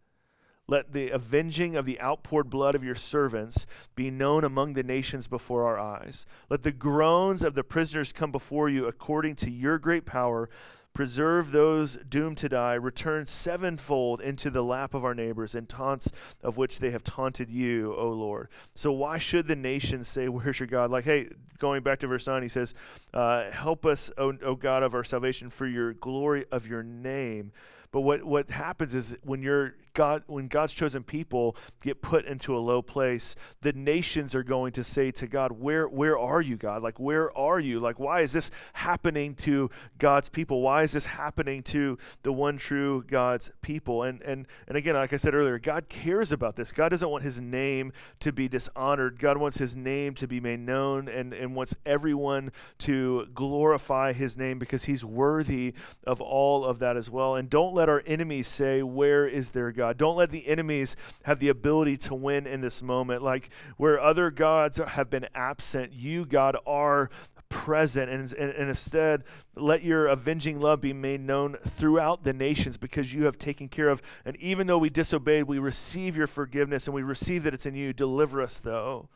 Let 0.68 0.94
the 0.94 1.12
avenging 1.12 1.76
of 1.76 1.86
the 1.86 2.00
outpoured 2.02 2.50
blood 2.50 2.74
of 2.74 2.84
your 2.84 2.96
servants 2.96 3.68
be 3.96 4.10
known 4.10 4.44
among 4.44 4.74
the 4.74 4.84
nations 4.84 5.28
before 5.28 5.66
our 5.66 5.78
eyes. 5.78 6.26
Let 6.50 6.64
the 6.64 6.72
groans 6.72 7.44
of 7.44 7.54
the 7.54 7.64
prisoners 7.64 8.12
come 8.12 8.32
before 8.32 8.68
you 8.68 8.88
according 8.88 9.36
to 9.38 9.52
your 9.52 9.78
great 9.78 10.06
power 10.06 10.50
preserve 10.96 11.52
those 11.52 11.98
doomed 12.10 12.38
to 12.38 12.50
die, 12.50 12.74
return 12.74 13.28
sevenfold 13.28 14.22
into 14.22 14.50
the 14.50 14.64
lap 14.64 14.96
of 14.96 15.04
our 15.04 15.14
neighbors, 15.14 15.54
and 15.54 15.70
taunts 15.70 16.12
of 16.42 16.58
which 16.58 16.80
they 16.80 16.90
have 16.90 17.04
taunted 17.04 17.52
you, 17.52 17.94
O 17.96 18.10
Lord. 18.10 18.48
So 18.74 18.92
why 18.92 19.20
should 19.20 19.48
the 19.48 19.56
nations 19.56 20.08
say, 20.08 20.28
Where's 20.30 20.60
your 20.60 20.68
God? 20.68 20.90
Like, 20.90 21.04
hey, 21.04 21.30
going 21.60 21.84
back 21.84 22.00
to 22.00 22.08
verse 22.08 22.26
9, 22.26 22.42
he 22.42 22.50
says, 22.50 22.74
uh, 23.14 23.52
Help 23.52 23.86
us, 23.86 24.10
o, 24.18 24.34
o 24.42 24.56
God 24.56 24.82
of 24.82 24.96
our 24.96 25.04
salvation, 25.04 25.52
for 25.52 25.68
your 25.68 25.94
glory 25.94 26.46
of 26.52 26.66
your 26.66 26.82
name. 26.82 27.52
But 27.92 28.02
what, 28.02 28.24
what 28.24 28.50
happens 28.50 28.96
is 28.96 29.18
when 29.24 29.44
you're 29.44 29.76
God, 29.96 30.24
when 30.28 30.48
God's 30.48 30.74
chosen 30.74 31.04
people 31.04 31.56
get 31.82 32.02
put 32.02 32.26
into 32.26 32.56
a 32.56 32.60
low 32.60 32.82
place, 32.82 33.36
the 33.62 33.72
nations 33.74 34.36
are 34.36 34.44
going 34.44 34.74
to 34.74 34.84
say 34.84 35.10
to 35.12 35.26
God, 35.26 35.54
"Where, 35.54 35.88
where 35.88 36.20
are 36.20 36.42
you, 36.42 36.58
God? 36.58 36.84
Like, 36.84 37.00
where 37.00 37.36
are 37.36 37.60
you? 37.60 37.80
Like, 37.80 37.98
why 37.98 38.20
is 38.22 38.34
this 38.34 38.52
happening 38.74 39.36
to 39.36 39.72
God's 39.98 40.28
people? 40.28 40.62
Why 40.62 40.84
is 40.84 40.92
this 40.92 41.06
happening 41.06 41.64
to 41.64 41.98
the 42.24 42.34
one 42.34 42.58
true 42.58 43.04
God's 43.08 43.52
people?" 43.62 44.04
And 44.04 44.22
and 44.22 44.48
and 44.68 44.78
again, 44.78 44.96
like 44.96 45.14
I 45.14 45.18
said 45.18 45.34
earlier, 45.34 45.58
God 45.60 45.88
cares 45.88 46.34
about 46.34 46.58
this. 46.58 46.74
God 46.74 46.90
doesn't 46.90 47.10
want 47.10 47.24
His 47.24 47.40
name 47.40 47.94
to 48.20 48.34
be 48.34 48.50
dishonored. 48.50 49.18
God 49.18 49.38
wants 49.38 49.60
His 49.60 49.78
name 49.78 50.14
to 50.16 50.28
be 50.28 50.42
made 50.42 50.60
known, 50.60 51.08
and 51.08 51.34
and 51.34 51.56
wants 51.56 51.74
everyone 51.86 52.52
to 52.80 53.28
glorify 53.34 54.12
His 54.12 54.36
name 54.36 54.60
because 54.60 54.84
He's 54.84 55.06
worthy 55.06 55.74
of 56.06 56.20
all 56.20 56.66
of 56.66 56.80
that 56.80 56.98
as 56.98 57.10
well. 57.10 57.36
And 57.36 57.50
don't 57.50 57.74
let 57.74 57.88
our 57.88 58.04
enemies 58.06 58.50
say, 58.50 58.84
"Where 58.84 59.26
is 59.26 59.52
their 59.52 59.72
God?" 59.72 59.85
God. 59.86 59.98
Don't 59.98 60.18
let 60.18 60.32
the 60.32 60.48
enemies 60.48 60.96
have 61.24 61.40
the 61.40 61.50
ability 61.50 61.98
to 61.98 62.16
win 62.16 62.48
in 62.48 62.62
this 62.62 62.82
moment. 62.82 63.22
Like 63.22 63.50
where 63.78 64.00
other 64.00 64.32
gods 64.32 64.78
have 64.78 65.10
been 65.10 65.28
absent, 65.36 65.94
you, 65.94 66.26
God, 66.26 66.58
are 66.66 67.10
present. 67.50 68.10
And, 68.10 68.34
and, 68.34 68.52
and, 68.52 68.70
instead 68.70 69.24
let 69.56 69.84
your 69.84 70.08
avenging 70.08 70.60
love 70.60 70.82
be 70.82 70.94
made 70.94 71.22
known 71.22 71.56
throughout 71.62 72.24
the 72.24 72.34
nations 72.34 72.76
because 72.76 73.14
you 73.14 73.26
have 73.26 73.38
taken 73.38 73.70
care 73.70 73.90
of. 73.90 74.02
And 74.26 74.36
even 74.38 74.68
though 74.68 74.80
we 74.80 74.90
disobeyed 74.90 75.44
we 75.44 75.60
receive 75.60 76.18
your 76.18 76.28
forgiveness 76.28 76.88
and 76.88 76.96
we 76.96 77.04
receive 77.04 77.44
that 77.44 77.54
it's 77.54 77.66
in 77.66 77.76
you. 77.76 77.94
Deliver 77.94 78.42
us 78.42 78.60
though. 78.60 79.10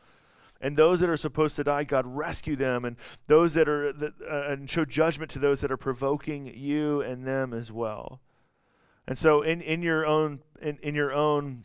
And 0.60 0.76
those 0.76 1.00
that 1.00 1.10
are 1.10 1.16
supposed 1.16 1.56
to 1.56 1.64
die 1.64 1.84
god 1.84 2.06
rescue 2.06 2.54
them. 2.54 2.84
And 2.84 2.96
those 3.26 3.54
that 3.54 3.68
are 3.68 3.92
that, 3.92 4.12
uh, 4.22 4.52
and 4.52 4.70
show 4.70 4.84
judgment 4.84 5.30
to 5.32 5.40
those 5.40 5.60
that 5.62 5.72
are 5.72 5.76
provoking 5.76 6.46
you 6.46 7.00
and 7.00 7.26
them 7.26 7.52
as 7.52 7.72
well 7.72 8.20
and 9.06 9.16
so 9.18 9.42
in, 9.42 9.60
in 9.60 9.82
your 9.82 10.06
own 10.06 10.40
in, 10.60 10.78
in 10.82 10.94
your 10.94 11.12
own 11.12 11.64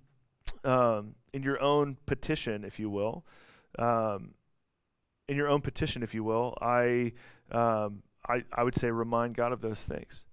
um, 0.63 1.15
in 1.33 1.43
your 1.43 1.61
own 1.61 1.97
petition, 2.05 2.63
if 2.63 2.79
you 2.79 2.89
will, 2.89 3.25
um, 3.77 4.33
in 5.27 5.35
your 5.35 5.47
own 5.47 5.61
petition, 5.61 6.01
if 6.01 6.13
you 6.13 6.23
will, 6.23 6.57
I, 6.61 7.13
um, 7.51 8.03
I 8.27 8.43
I 8.51 8.63
would 8.63 8.75
say 8.75 8.89
remind 8.89 9.35
God 9.35 9.51
of 9.51 9.61
those 9.61 9.83
things. 9.83 10.25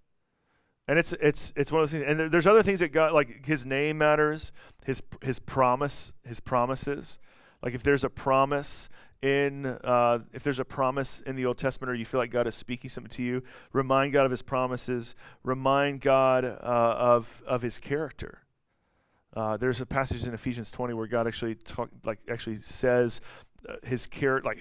And 0.89 0.99
it's 0.99 1.13
it's 1.15 1.53
it's 1.57 1.71
one 1.71 1.83
of 1.83 1.91
those 1.91 2.01
things. 2.01 2.11
And 2.11 2.33
there's 2.33 2.47
other 2.47 2.63
things 2.63 2.81
that 2.81 2.89
God 2.89 3.13
like 3.13 3.47
His 3.47 3.65
name 3.65 3.99
matters, 3.99 4.53
His 4.85 5.03
His 5.23 5.39
promise, 5.39 6.13
His 6.25 6.41
promises. 6.41 7.19
Like 7.63 7.75
if 7.75 7.83
there's 7.83 8.05
a 8.05 8.11
promise 8.11 8.89
in 9.23 9.67
uh, 9.67 10.19
if 10.33 10.43
there's 10.43 10.59
a 10.59 10.65
promise 10.65 11.21
in 11.21 11.37
the 11.37 11.47
Old 11.47 11.57
Testament 11.57 11.91
or 11.91 11.95
you 11.95 12.05
feel 12.05 12.19
like 12.19 12.31
God 12.31 12.47
is 12.47 12.55
speaking 12.55 12.91
something 12.91 13.11
to 13.11 13.23
you, 13.23 13.43
remind 13.73 14.13
God 14.13 14.25
of 14.25 14.31
His 14.31 14.43
promises. 14.43 15.15
Remind 15.45 16.01
God 16.01 16.45
uh, 16.45 16.57
of 16.99 17.43
of 17.47 17.63
His 17.63 17.79
character. 17.79 18.41
Uh, 19.35 19.57
there's 19.57 19.81
a 19.81 19.87
passage 19.87 20.27
in 20.27 20.35
Ephesians 20.35 20.71
20 20.71 20.93
where 20.93 21.07
God 21.07 21.27
actually 21.27 21.55
talk, 21.55 21.89
like 22.05 22.19
actually 22.29 22.57
says 22.57 23.21
uh, 23.67 23.77
his 23.83 24.07
character, 24.07 24.47
like 24.47 24.59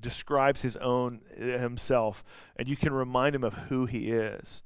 describes 0.00 0.60
his 0.60 0.76
own 0.76 1.20
uh, 1.40 1.58
himself, 1.58 2.22
and 2.56 2.68
you 2.68 2.76
can 2.76 2.92
remind 2.92 3.34
him 3.34 3.44
of 3.44 3.54
who 3.54 3.86
he 3.86 4.10
is, 4.10 4.62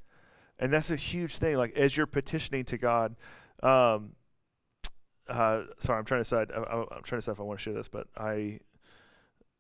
and 0.59 0.73
that's 0.73 0.91
a 0.91 0.97
huge 0.97 1.37
thing. 1.37 1.57
Like 1.57 1.75
as 1.77 1.97
you're 1.97 2.07
petitioning 2.07 2.65
to 2.65 2.79
God. 2.79 3.17
Um, 3.63 4.17
uh, 5.27 5.63
sorry, 5.79 5.99
I'm 5.99 6.05
trying 6.05 6.21
to 6.21 6.25
decide. 6.25 6.53
I, 6.53 6.59
am 6.59 6.87
trying 7.03 7.03
to 7.03 7.17
decide 7.17 7.33
if 7.33 7.41
I 7.41 7.45
want 7.45 7.59
to 7.59 7.63
share 7.63 7.73
this, 7.73 7.89
but 7.89 8.09
I 8.15 8.61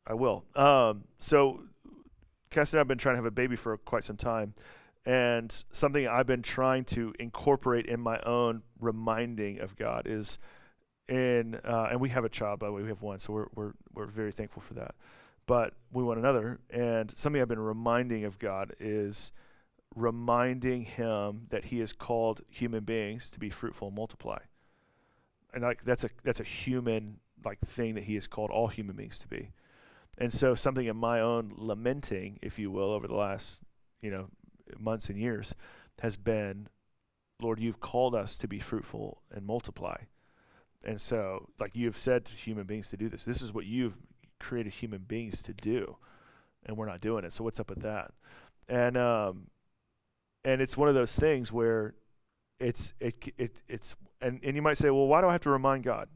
I 0.06 0.14
will. 0.14 0.44
Um, 0.54 1.04
so, 1.18 1.62
Cassie 2.50 2.76
and 2.76 2.78
I 2.78 2.80
have 2.80 2.88
been 2.88 2.98
trying 2.98 3.14
to 3.14 3.18
have 3.18 3.24
a 3.24 3.30
baby 3.30 3.56
for 3.56 3.76
quite 3.78 4.04
some 4.04 4.16
time, 4.16 4.54
and 5.06 5.64
something 5.72 6.06
I've 6.06 6.26
been 6.26 6.42
trying 6.42 6.84
to 6.86 7.14
incorporate 7.18 7.86
in 7.86 8.00
my 8.00 8.20
own 8.20 8.62
reminding 8.80 9.60
of 9.60 9.76
God 9.76 10.02
is 10.06 10.38
in, 11.08 11.56
uh, 11.64 11.88
and 11.90 12.00
we 12.00 12.10
have 12.10 12.24
a 12.24 12.28
child 12.28 12.60
by 12.60 12.66
the 12.66 12.72
way, 12.72 12.82
we 12.82 12.88
have 12.88 13.02
one, 13.02 13.18
so 13.18 13.32
we're 13.32 13.46
we're 13.54 13.72
we're 13.94 14.06
very 14.06 14.32
thankful 14.32 14.62
for 14.62 14.74
that. 14.74 14.94
But 15.46 15.74
we 15.92 16.02
want 16.02 16.18
another, 16.18 16.60
and 16.70 17.16
something 17.16 17.40
I've 17.40 17.48
been 17.48 17.58
reminding 17.58 18.24
of 18.24 18.38
God 18.38 18.74
is 18.80 19.32
reminding 19.94 20.82
Him 20.82 21.46
that 21.50 21.66
He 21.66 21.80
has 21.80 21.92
called 21.92 22.42
human 22.48 22.84
beings 22.84 23.30
to 23.30 23.38
be 23.38 23.50
fruitful 23.50 23.88
and 23.88 23.96
multiply, 23.96 24.38
and 25.52 25.62
like 25.62 25.84
that's 25.84 26.04
a 26.04 26.10
that's 26.22 26.40
a 26.40 26.44
human 26.44 27.20
like 27.42 27.60
thing 27.60 27.94
that 27.94 28.04
He 28.04 28.14
has 28.14 28.26
called 28.26 28.50
all 28.50 28.68
human 28.68 28.96
beings 28.96 29.18
to 29.18 29.28
be 29.28 29.50
and 30.18 30.32
so 30.32 30.54
something 30.54 30.86
in 30.86 30.96
my 30.96 31.20
own 31.20 31.52
lamenting, 31.56 32.38
if 32.42 32.58
you 32.58 32.70
will, 32.70 32.92
over 32.92 33.08
the 33.08 33.14
last, 33.14 33.62
you 34.00 34.10
know, 34.10 34.28
months 34.78 35.08
and 35.08 35.18
years 35.18 35.54
has 36.00 36.16
been, 36.16 36.68
Lord, 37.40 37.58
you've 37.58 37.80
called 37.80 38.14
us 38.14 38.38
to 38.38 38.48
be 38.48 38.58
fruitful 38.58 39.22
and 39.30 39.44
multiply. 39.44 39.96
And 40.84 41.00
so, 41.00 41.48
like 41.58 41.74
you've 41.74 41.98
said 41.98 42.26
to 42.26 42.36
human 42.36 42.64
beings 42.64 42.88
to 42.88 42.96
do 42.96 43.08
this. 43.08 43.24
This 43.24 43.42
is 43.42 43.52
what 43.52 43.66
you've 43.66 43.96
created 44.38 44.74
human 44.74 45.00
beings 45.00 45.42
to 45.42 45.52
do. 45.52 45.96
And 46.66 46.76
we're 46.76 46.86
not 46.86 47.00
doing 47.00 47.24
it. 47.24 47.32
So 47.32 47.44
what's 47.44 47.60
up 47.60 47.70
with 47.70 47.82
that? 47.82 48.12
And 48.68 48.96
um 48.96 49.48
and 50.44 50.60
it's 50.60 50.76
one 50.76 50.88
of 50.88 50.94
those 50.94 51.16
things 51.16 51.52
where 51.52 51.94
it's 52.60 52.94
it 53.00 53.32
it 53.36 53.62
it's 53.68 53.94
and, 54.20 54.40
and 54.42 54.56
you 54.56 54.62
might 54.62 54.78
say, 54.78 54.90
well, 54.90 55.06
why 55.06 55.20
do 55.20 55.28
I 55.28 55.32
have 55.32 55.42
to 55.42 55.50
remind 55.50 55.84
God? 55.84 56.08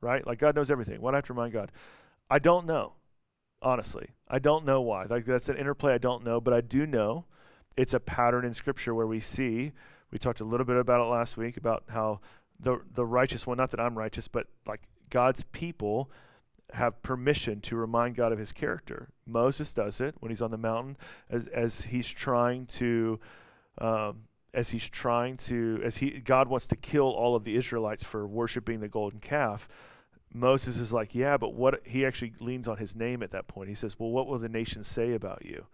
Right? 0.00 0.26
Like 0.26 0.38
God 0.38 0.56
knows 0.56 0.70
everything. 0.70 1.00
Why 1.00 1.10
do 1.10 1.14
I 1.14 1.18
have 1.18 1.24
to 1.26 1.32
remind 1.32 1.52
God? 1.52 1.72
I 2.30 2.38
don't 2.38 2.66
know 2.66 2.94
honestly. 3.62 4.10
I 4.28 4.38
don't 4.38 4.64
know 4.64 4.80
why. 4.80 5.04
Like 5.04 5.24
that's 5.24 5.48
an 5.48 5.56
interplay 5.56 5.94
I 5.94 5.98
don't 5.98 6.24
know, 6.24 6.40
but 6.40 6.54
I 6.54 6.60
do 6.60 6.86
know 6.86 7.24
it's 7.76 7.94
a 7.94 8.00
pattern 8.00 8.44
in 8.44 8.54
scripture 8.54 8.94
where 8.94 9.06
we 9.06 9.20
see 9.20 9.72
we 10.10 10.18
talked 10.18 10.40
a 10.40 10.44
little 10.44 10.66
bit 10.66 10.76
about 10.76 11.00
it 11.00 11.10
last 11.10 11.36
week 11.36 11.56
about 11.56 11.84
how 11.88 12.20
the 12.58 12.80
the 12.92 13.04
righteous 13.04 13.46
one, 13.46 13.56
not 13.56 13.70
that 13.70 13.80
I'm 13.80 13.96
righteous, 13.96 14.28
but 14.28 14.46
like 14.66 14.82
God's 15.10 15.44
people 15.44 16.10
have 16.74 17.00
permission 17.02 17.60
to 17.62 17.76
remind 17.76 18.14
God 18.14 18.32
of 18.32 18.38
his 18.38 18.52
character. 18.52 19.08
Moses 19.26 19.72
does 19.72 20.00
it 20.00 20.14
when 20.20 20.30
he's 20.30 20.42
on 20.42 20.50
the 20.50 20.58
mountain 20.58 20.96
as 21.30 21.46
as 21.48 21.82
he's 21.82 22.08
trying 22.08 22.66
to 22.66 23.18
um, 23.78 24.24
as 24.52 24.70
he's 24.70 24.88
trying 24.88 25.36
to 25.36 25.80
as 25.84 25.98
he 25.98 26.10
God 26.20 26.48
wants 26.48 26.66
to 26.68 26.76
kill 26.76 27.10
all 27.10 27.36
of 27.36 27.44
the 27.44 27.56
Israelites 27.56 28.04
for 28.04 28.26
worshiping 28.26 28.80
the 28.80 28.88
golden 28.88 29.20
calf 29.20 29.68
Moses 30.32 30.78
is 30.78 30.92
like, 30.92 31.14
yeah, 31.14 31.36
but 31.36 31.54
what 31.54 31.86
he 31.86 32.04
actually 32.04 32.34
leans 32.40 32.68
on 32.68 32.76
his 32.76 32.94
name 32.94 33.22
at 33.22 33.30
that 33.30 33.48
point. 33.48 33.68
He 33.68 33.74
says, 33.74 33.98
well, 33.98 34.10
what 34.10 34.26
will 34.26 34.38
the 34.38 34.48
nations 34.48 34.86
say 34.86 35.12
about 35.12 35.44
you? 35.44 35.66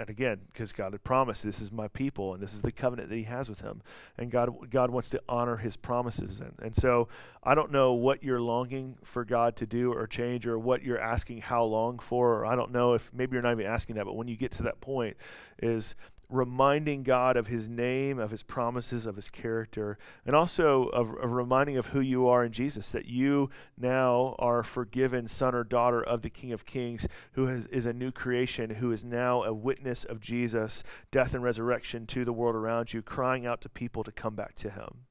And 0.00 0.08
again, 0.08 0.42
because 0.52 0.70
God 0.72 0.92
had 0.92 1.02
promised, 1.02 1.42
this 1.42 1.60
is 1.60 1.72
my 1.72 1.88
people, 1.88 2.32
and 2.32 2.40
this 2.40 2.54
is 2.54 2.62
the 2.62 2.70
covenant 2.70 3.08
that 3.08 3.16
He 3.16 3.24
has 3.24 3.48
with 3.48 3.62
him, 3.62 3.82
and 4.16 4.30
God, 4.30 4.70
God 4.70 4.90
wants 4.90 5.10
to 5.10 5.20
honor 5.28 5.56
His 5.56 5.76
promises. 5.76 6.40
And, 6.40 6.54
and 6.62 6.76
so, 6.76 7.08
I 7.42 7.56
don't 7.56 7.72
know 7.72 7.94
what 7.94 8.22
you're 8.22 8.40
longing 8.40 8.96
for 9.02 9.24
God 9.24 9.56
to 9.56 9.66
do 9.66 9.92
or 9.92 10.06
change, 10.06 10.46
or 10.46 10.56
what 10.56 10.84
you're 10.84 11.00
asking 11.00 11.40
how 11.40 11.64
long 11.64 11.98
for. 11.98 12.38
Or 12.38 12.46
I 12.46 12.54
don't 12.54 12.70
know 12.70 12.94
if 12.94 13.12
maybe 13.12 13.32
you're 13.32 13.42
not 13.42 13.52
even 13.52 13.66
asking 13.66 13.96
that, 13.96 14.04
but 14.04 14.14
when 14.14 14.28
you 14.28 14.36
get 14.36 14.52
to 14.52 14.62
that 14.64 14.80
point, 14.80 15.16
is 15.60 15.96
reminding 16.30 17.02
God 17.04 17.36
of 17.36 17.46
his 17.46 17.70
name, 17.70 18.18
of 18.18 18.30
his 18.30 18.42
promises, 18.42 19.06
of 19.06 19.16
his 19.16 19.30
character, 19.30 19.96
and 20.26 20.36
also 20.36 20.84
of, 20.88 21.14
of, 21.16 21.32
reminding 21.32 21.78
of 21.78 21.86
who 21.86 22.00
you 22.00 22.28
are 22.28 22.44
in 22.44 22.52
Jesus, 22.52 22.92
that 22.92 23.06
you 23.06 23.48
now 23.78 24.36
are 24.38 24.62
forgiven 24.62 25.26
son 25.26 25.54
or 25.54 25.64
daughter 25.64 26.02
of 26.02 26.20
the 26.20 26.28
King 26.28 26.52
of 26.52 26.66
Kings, 26.66 27.08
who 27.32 27.46
has, 27.46 27.66
is 27.66 27.86
a 27.86 27.94
new 27.94 28.12
creation, 28.12 28.70
who 28.70 28.92
is 28.92 29.04
now 29.04 29.42
a 29.42 29.54
witness 29.54 30.04
of 30.04 30.20
Jesus' 30.20 30.84
death 31.10 31.34
and 31.34 31.42
resurrection 31.42 32.06
to 32.06 32.24
the 32.24 32.32
world 32.32 32.54
around 32.54 32.92
you, 32.92 33.00
crying 33.00 33.46
out 33.46 33.62
to 33.62 33.70
people 33.70 34.04
to 34.04 34.12
come 34.12 34.34
back 34.34 34.54
to 34.56 34.70
him. 34.70 35.06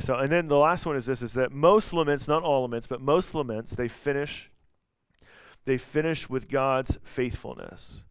So, 0.00 0.16
and 0.16 0.32
then 0.32 0.48
the 0.48 0.58
last 0.58 0.86
one 0.86 0.96
is 0.96 1.06
this: 1.06 1.22
is 1.22 1.34
that 1.34 1.52
most 1.52 1.92
laments, 1.92 2.26
not 2.26 2.42
all 2.42 2.62
laments, 2.62 2.86
but 2.86 3.00
most 3.00 3.34
laments, 3.34 3.76
they 3.76 3.86
finish, 3.86 4.50
they 5.66 5.78
finish 5.78 6.28
with 6.28 6.48
God's 6.48 6.98
faithfulness 7.04 8.04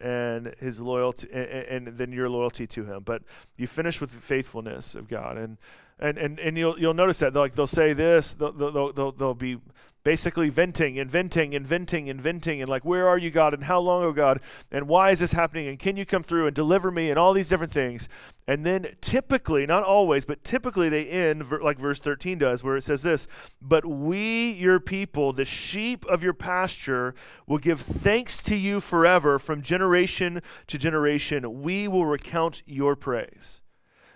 and 0.00 0.54
his 0.58 0.80
loyalty 0.80 1.28
and, 1.32 1.86
and, 1.88 1.98
then 1.98 2.12
your 2.12 2.28
loyalty 2.28 2.66
to 2.66 2.84
him. 2.84 3.02
But 3.04 3.22
you 3.56 3.66
finish 3.66 4.00
with 4.00 4.12
the 4.12 4.20
faithfulness 4.20 4.94
of 4.94 5.08
god. 5.08 5.36
And 5.36 5.58
and 6.00 6.18
and, 6.18 6.40
and 6.40 6.58
you'll 6.58 6.78
you'll 6.80 6.94
notice 6.94 7.18
that 7.20 7.32
they'll, 7.32 7.42
like 7.42 7.54
they'll 7.54 7.66
say 7.66 7.92
this 7.92 8.34
they'll, 8.34 8.52
they'll, 8.52 8.92
they'll, 8.92 9.12
they'll 9.12 9.34
be 9.34 9.58
basically 10.02 10.48
venting 10.48 10.98
and 10.98 11.10
venting 11.10 11.54
and 11.54 11.66
venting 11.66 12.08
and 12.08 12.20
venting 12.20 12.60
and 12.60 12.70
like 12.70 12.84
where 12.84 13.06
are 13.06 13.18
you 13.18 13.30
god? 13.30 13.52
And 13.52 13.64
how 13.64 13.78
long 13.80 14.02
oh 14.02 14.12
god? 14.12 14.40
And 14.70 14.88
why 14.88 15.10
is 15.10 15.20
this 15.20 15.32
happening? 15.32 15.68
And 15.68 15.78
can 15.78 15.96
you 15.96 16.06
come 16.06 16.22
through 16.22 16.46
and 16.46 16.56
deliver 16.56 16.90
me? 16.90 17.10
And 17.10 17.18
all 17.18 17.34
these 17.34 17.48
different 17.48 17.72
things. 17.72 18.08
And 18.46 18.64
then 18.64 18.96
typically 19.00 19.66
not 19.66 19.84
always 19.84 20.24
but 20.24 20.42
typically 20.42 20.88
they 20.88 21.06
end 21.06 21.50
like 21.62 21.78
verse 21.78 22.00
13 22.00 22.38
does 22.38 22.64
where 22.64 22.76
it 22.76 22.82
says 22.82 23.02
this 23.02 23.26
but 23.60 23.84
we 23.84 24.52
your 24.52 24.80
people 24.80 25.32
the 25.32 25.44
sheep 25.44 26.04
of 26.06 26.24
your 26.24 26.32
pasture 26.32 27.14
will 27.46 27.58
give 27.58 27.80
thanks 27.80 28.42
to 28.44 28.56
you 28.56 28.80
forever 28.80 29.38
from 29.38 29.60
generation 29.60 30.40
to 30.66 30.78
generation. 30.78 31.62
We 31.62 31.88
will 31.88 32.06
recount 32.06 32.62
your 32.66 32.96
praise 32.96 33.60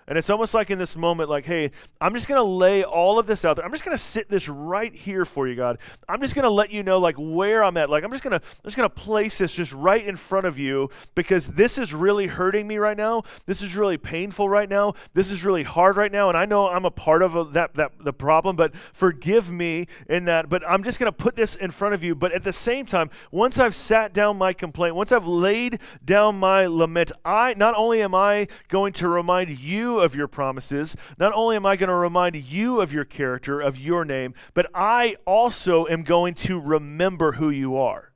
and 0.07 0.19
it's 0.19 0.31
almost 0.31 0.55
like 0.55 0.71
in 0.71 0.79
this 0.79 0.97
moment, 0.97 1.31
like, 1.31 1.45
hey, 1.45 1.71
I'm 2.01 2.15
just 2.15 2.29
going 2.29 2.39
to 2.39 2.43
lay 2.43 2.85
all 2.85 3.19
of 3.19 3.27
this 3.27 3.45
out 3.45 3.57
there. 3.57 3.65
I'm 3.65 3.73
just 3.73 3.85
going 3.85 3.97
to 3.97 4.03
sit 4.03 4.29
this 4.29 4.49
right 4.49 4.95
here 4.95 5.25
for 5.25 5.49
you, 5.49 5.55
God. 5.55 5.79
I'm 6.09 6.21
just 6.21 6.35
going 6.35 6.45
to 6.45 6.51
let 6.51 6.71
you 6.71 6.83
know, 6.83 6.99
like, 6.99 7.17
where 7.17 7.65
I'm 7.65 7.77
at. 7.77 7.89
Like, 7.89 8.05
I'm 8.05 8.11
just 8.11 8.23
going 8.23 8.39
to, 8.39 8.45
I'm 8.45 8.65
just 8.65 8.77
going 8.77 8.89
to 8.89 8.95
place 8.95 9.39
this 9.39 9.55
just 9.55 9.73
right 9.73 10.05
in 10.05 10.17
front 10.17 10.47
of 10.47 10.59
you 10.59 10.91
because 11.15 11.49
this 11.49 11.79
is 11.79 11.95
really 11.95 12.27
hurting 12.27 12.67
me 12.67 12.77
right 12.77 12.97
now. 12.97 13.23
This 13.47 13.63
is 13.63 13.77
really 13.77 13.97
painful 13.97 14.49
right 14.49 14.69
now. 14.69 14.95
This 15.15 15.31
is 15.31 15.45
really 15.45 15.63
hard 15.63 15.97
right 15.97 16.13
now. 16.13 16.29
And 16.29 16.37
I 16.37 16.45
know 16.45 16.69
I'm 16.69 16.85
a 16.85 16.91
part 16.91 17.23
of 17.23 17.35
a, 17.37 17.45
that, 17.53 17.75
that, 17.75 17.93
the 18.01 18.13
problem, 18.13 18.57
but 18.57 18.75
forgive 18.75 19.51
me 19.51 19.87
in 20.09 20.27
that. 20.27 20.49
But 20.49 20.63
I'm 20.69 20.83
just 20.83 20.99
going 20.99 21.11
to 21.11 21.17
put 21.17 21.37
this 21.37 21.57
in 21.57 21.71
front 21.71 21.95
of 21.95 22.05
you. 22.05 22.15
But 22.15 22.33
at 22.33 22.43
the 22.43 22.53
same 22.53 22.87
time, 22.87 23.11
once 23.31 23.59
I've 23.59 23.75
sat 23.75 24.13
down 24.13 24.37
my 24.37 24.53
complaint, 24.53 24.95
once 24.95 25.13
I've 25.13 25.27
laid 25.27 25.79
down 26.05 26.37
my 26.37 26.67
lament, 26.67 27.13
I, 27.25 27.55
not 27.55 27.75
only 27.77 28.03
am 28.03 28.15
I 28.15 28.49
going 28.69 28.93
to 28.95 29.09
remind 29.09 29.59
you 29.59 29.94
of 30.01 30.15
your 30.15 30.29
promises. 30.29 30.97
Not 31.19 31.33
only 31.33 31.57
am 31.57 31.67
I 31.67 31.77
going 31.77 31.89
to 31.89 31.95
remind 31.95 32.37
you 32.37 32.81
of 32.81 32.93
your 32.93 33.05
character, 33.05 33.61
of 33.61 33.79
your 33.79 34.05
name, 34.05 34.35
but 34.53 34.71
I 34.75 35.17
also 35.27 35.87
am 35.87 36.03
going 36.03 36.35
to 36.35 36.61
remember 36.61 37.33
who 37.33 37.51
you 37.51 37.77
are. 37.77 38.13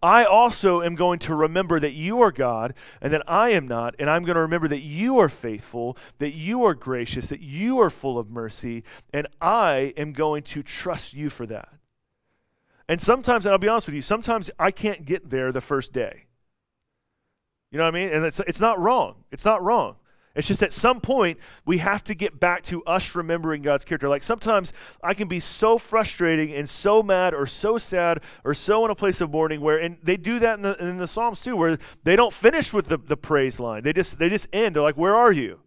I 0.00 0.24
also 0.24 0.80
am 0.80 0.94
going 0.94 1.18
to 1.20 1.34
remember 1.34 1.80
that 1.80 1.92
you 1.92 2.20
are 2.20 2.30
God 2.30 2.74
and 3.00 3.12
that 3.12 3.24
I 3.26 3.50
am 3.50 3.66
not, 3.66 3.96
and 3.98 4.08
I'm 4.08 4.22
going 4.22 4.36
to 4.36 4.40
remember 4.40 4.68
that 4.68 4.82
you 4.82 5.18
are 5.18 5.28
faithful, 5.28 5.96
that 6.18 6.34
you 6.34 6.64
are 6.64 6.74
gracious, 6.74 7.28
that 7.30 7.40
you 7.40 7.80
are 7.80 7.90
full 7.90 8.16
of 8.16 8.30
mercy, 8.30 8.84
and 9.12 9.26
I 9.40 9.92
am 9.96 10.12
going 10.12 10.44
to 10.44 10.62
trust 10.62 11.14
you 11.14 11.30
for 11.30 11.46
that. 11.46 11.70
And 12.88 13.02
sometimes, 13.02 13.44
and 13.44 13.52
I'll 13.52 13.58
be 13.58 13.68
honest 13.68 13.88
with 13.88 13.96
you, 13.96 14.02
sometimes 14.02 14.50
I 14.58 14.70
can't 14.70 15.04
get 15.04 15.30
there 15.30 15.50
the 15.50 15.60
first 15.60 15.92
day. 15.92 16.26
You 17.70 17.78
know 17.78 17.84
what 17.84 17.94
I 17.94 17.98
mean? 17.98 18.10
And 18.10 18.24
it's, 18.24 18.40
it's 18.40 18.60
not 18.60 18.78
wrong. 18.78 19.24
It's 19.30 19.44
not 19.44 19.62
wrong. 19.62 19.96
It's 20.38 20.46
just 20.46 20.62
at 20.62 20.72
some 20.72 21.00
point 21.00 21.38
we 21.66 21.78
have 21.78 22.04
to 22.04 22.14
get 22.14 22.38
back 22.38 22.62
to 22.64 22.84
us 22.84 23.16
remembering 23.16 23.60
God's 23.60 23.84
character. 23.84 24.08
Like 24.08 24.22
sometimes 24.22 24.72
I 25.02 25.12
can 25.12 25.26
be 25.26 25.40
so 25.40 25.78
frustrating 25.78 26.54
and 26.54 26.68
so 26.68 27.02
mad 27.02 27.34
or 27.34 27.44
so 27.44 27.76
sad 27.76 28.20
or 28.44 28.54
so 28.54 28.84
in 28.84 28.90
a 28.92 28.94
place 28.94 29.20
of 29.20 29.32
mourning 29.32 29.60
where 29.60 29.78
and 29.78 29.98
they 30.00 30.16
do 30.16 30.38
that 30.38 30.54
in 30.54 30.62
the 30.62 30.76
in 30.76 30.98
the 30.98 31.08
Psalms 31.08 31.42
too, 31.42 31.56
where 31.56 31.76
they 32.04 32.14
don't 32.14 32.32
finish 32.32 32.72
with 32.72 32.86
the, 32.86 32.98
the 32.98 33.16
praise 33.16 33.58
line. 33.58 33.82
They 33.82 33.92
just 33.92 34.20
they 34.20 34.28
just 34.28 34.46
end. 34.52 34.76
They're 34.76 34.82
like, 34.82 34.96
Where 34.96 35.16
are 35.16 35.32
you? 35.32 35.58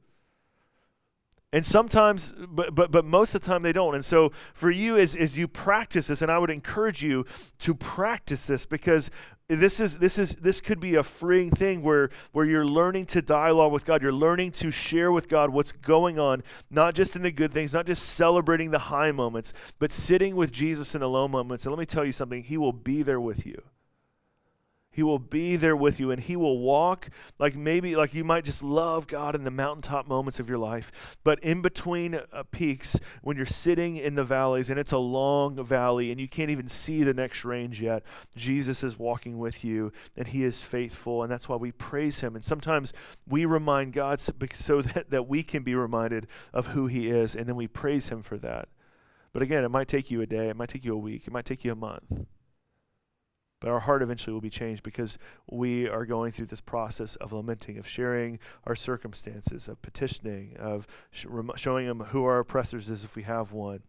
And 1.53 1.65
sometimes, 1.65 2.33
but, 2.47 2.73
but, 2.73 2.91
but 2.91 3.03
most 3.03 3.35
of 3.35 3.41
the 3.41 3.47
time 3.47 3.61
they 3.61 3.73
don't. 3.73 3.93
And 3.93 4.05
so 4.05 4.31
for 4.53 4.71
you, 4.71 4.97
as, 4.97 5.17
as 5.17 5.37
you 5.37 5.49
practice 5.49 6.07
this, 6.07 6.21
and 6.21 6.31
I 6.31 6.37
would 6.37 6.49
encourage 6.49 7.03
you 7.03 7.25
to 7.59 7.75
practice 7.75 8.45
this 8.45 8.65
because 8.65 9.11
this 9.49 9.81
is 9.81 9.99
this 9.99 10.17
is 10.17 10.35
this 10.35 10.61
could 10.61 10.79
be 10.79 10.95
a 10.95 11.03
freeing 11.03 11.49
thing 11.49 11.81
where 11.81 12.09
where 12.31 12.45
you're 12.45 12.65
learning 12.65 13.05
to 13.07 13.21
dialogue 13.21 13.73
with 13.73 13.83
God. 13.83 14.01
You're 14.01 14.13
learning 14.13 14.51
to 14.53 14.71
share 14.71 15.11
with 15.11 15.27
God 15.27 15.49
what's 15.49 15.73
going 15.73 16.17
on, 16.17 16.41
not 16.69 16.95
just 16.95 17.17
in 17.17 17.23
the 17.23 17.31
good 17.31 17.51
things, 17.51 17.73
not 17.73 17.85
just 17.85 18.03
celebrating 18.03 18.71
the 18.71 18.79
high 18.79 19.11
moments, 19.11 19.51
but 19.77 19.91
sitting 19.91 20.37
with 20.37 20.53
Jesus 20.53 20.95
in 20.95 21.01
the 21.01 21.09
low 21.09 21.27
moments. 21.27 21.65
And 21.65 21.73
let 21.73 21.79
me 21.79 21.85
tell 21.85 22.05
you 22.05 22.13
something, 22.13 22.41
he 22.41 22.57
will 22.57 22.71
be 22.71 23.03
there 23.03 23.19
with 23.19 23.45
you. 23.45 23.61
He 24.93 25.03
will 25.03 25.19
be 25.19 25.55
there 25.55 25.75
with 25.75 26.01
you 26.01 26.11
and 26.11 26.21
he 26.21 26.35
will 26.35 26.59
walk 26.59 27.09
like 27.39 27.55
maybe 27.55 27.95
like 27.95 28.13
you 28.13 28.25
might 28.25 28.43
just 28.43 28.61
love 28.61 29.07
God 29.07 29.35
in 29.35 29.45
the 29.45 29.51
mountaintop 29.51 30.05
moments 30.05 30.37
of 30.37 30.49
your 30.49 30.57
life. 30.57 31.17
But 31.23 31.39
in 31.39 31.61
between 31.61 32.15
uh, 32.15 32.43
peaks, 32.51 32.99
when 33.21 33.37
you're 33.37 33.45
sitting 33.45 33.95
in 33.95 34.15
the 34.15 34.25
valleys 34.25 34.69
and 34.69 34.77
it's 34.77 34.91
a 34.91 34.97
long 34.97 35.63
valley 35.63 36.11
and 36.11 36.19
you 36.19 36.27
can't 36.27 36.49
even 36.49 36.67
see 36.67 37.03
the 37.03 37.13
next 37.13 37.45
range 37.45 37.81
yet, 37.81 38.03
Jesus 38.35 38.83
is 38.83 38.99
walking 38.99 39.39
with 39.39 39.63
you 39.63 39.93
and 40.17 40.27
he 40.27 40.43
is 40.43 40.61
faithful. 40.61 41.23
And 41.23 41.31
that's 41.31 41.47
why 41.47 41.55
we 41.55 41.71
praise 41.71 42.19
him. 42.19 42.35
And 42.35 42.43
sometimes 42.43 42.91
we 43.25 43.45
remind 43.45 43.93
God 43.93 44.19
so 44.19 44.33
that, 44.81 45.09
that 45.09 45.27
we 45.27 45.41
can 45.41 45.63
be 45.63 45.73
reminded 45.73 46.27
of 46.53 46.67
who 46.67 46.87
he 46.87 47.09
is. 47.09 47.33
And 47.33 47.47
then 47.47 47.55
we 47.55 47.67
praise 47.67 48.09
him 48.09 48.21
for 48.21 48.37
that. 48.39 48.67
But 49.31 49.41
again, 49.41 49.63
it 49.63 49.69
might 49.69 49.87
take 49.87 50.11
you 50.11 50.21
a 50.21 50.25
day, 50.25 50.49
it 50.49 50.57
might 50.57 50.67
take 50.67 50.83
you 50.83 50.93
a 50.93 50.97
week, 50.97 51.27
it 51.27 51.31
might 51.31 51.45
take 51.45 51.63
you 51.63 51.71
a 51.71 51.75
month. 51.75 52.03
But 53.61 53.69
our 53.69 53.79
heart 53.79 54.01
eventually 54.01 54.33
will 54.33 54.41
be 54.41 54.49
changed 54.49 54.81
because 54.81 55.19
we 55.49 55.87
are 55.87 56.03
going 56.03 56.31
through 56.31 56.47
this 56.47 56.59
process 56.59 57.15
of 57.17 57.31
lamenting, 57.31 57.77
of 57.77 57.87
sharing 57.87 58.39
our 58.65 58.75
circumstances, 58.75 59.67
of 59.67 59.81
petitioning, 59.83 60.57
of 60.57 60.87
sh- 61.11 61.27
showing 61.55 61.87
them 61.87 61.99
who 61.99 62.25
our 62.25 62.39
oppressors 62.39 62.89
is 62.89 63.05
if 63.05 63.15
we 63.15 63.21
have 63.23 63.51
one, 63.51 63.83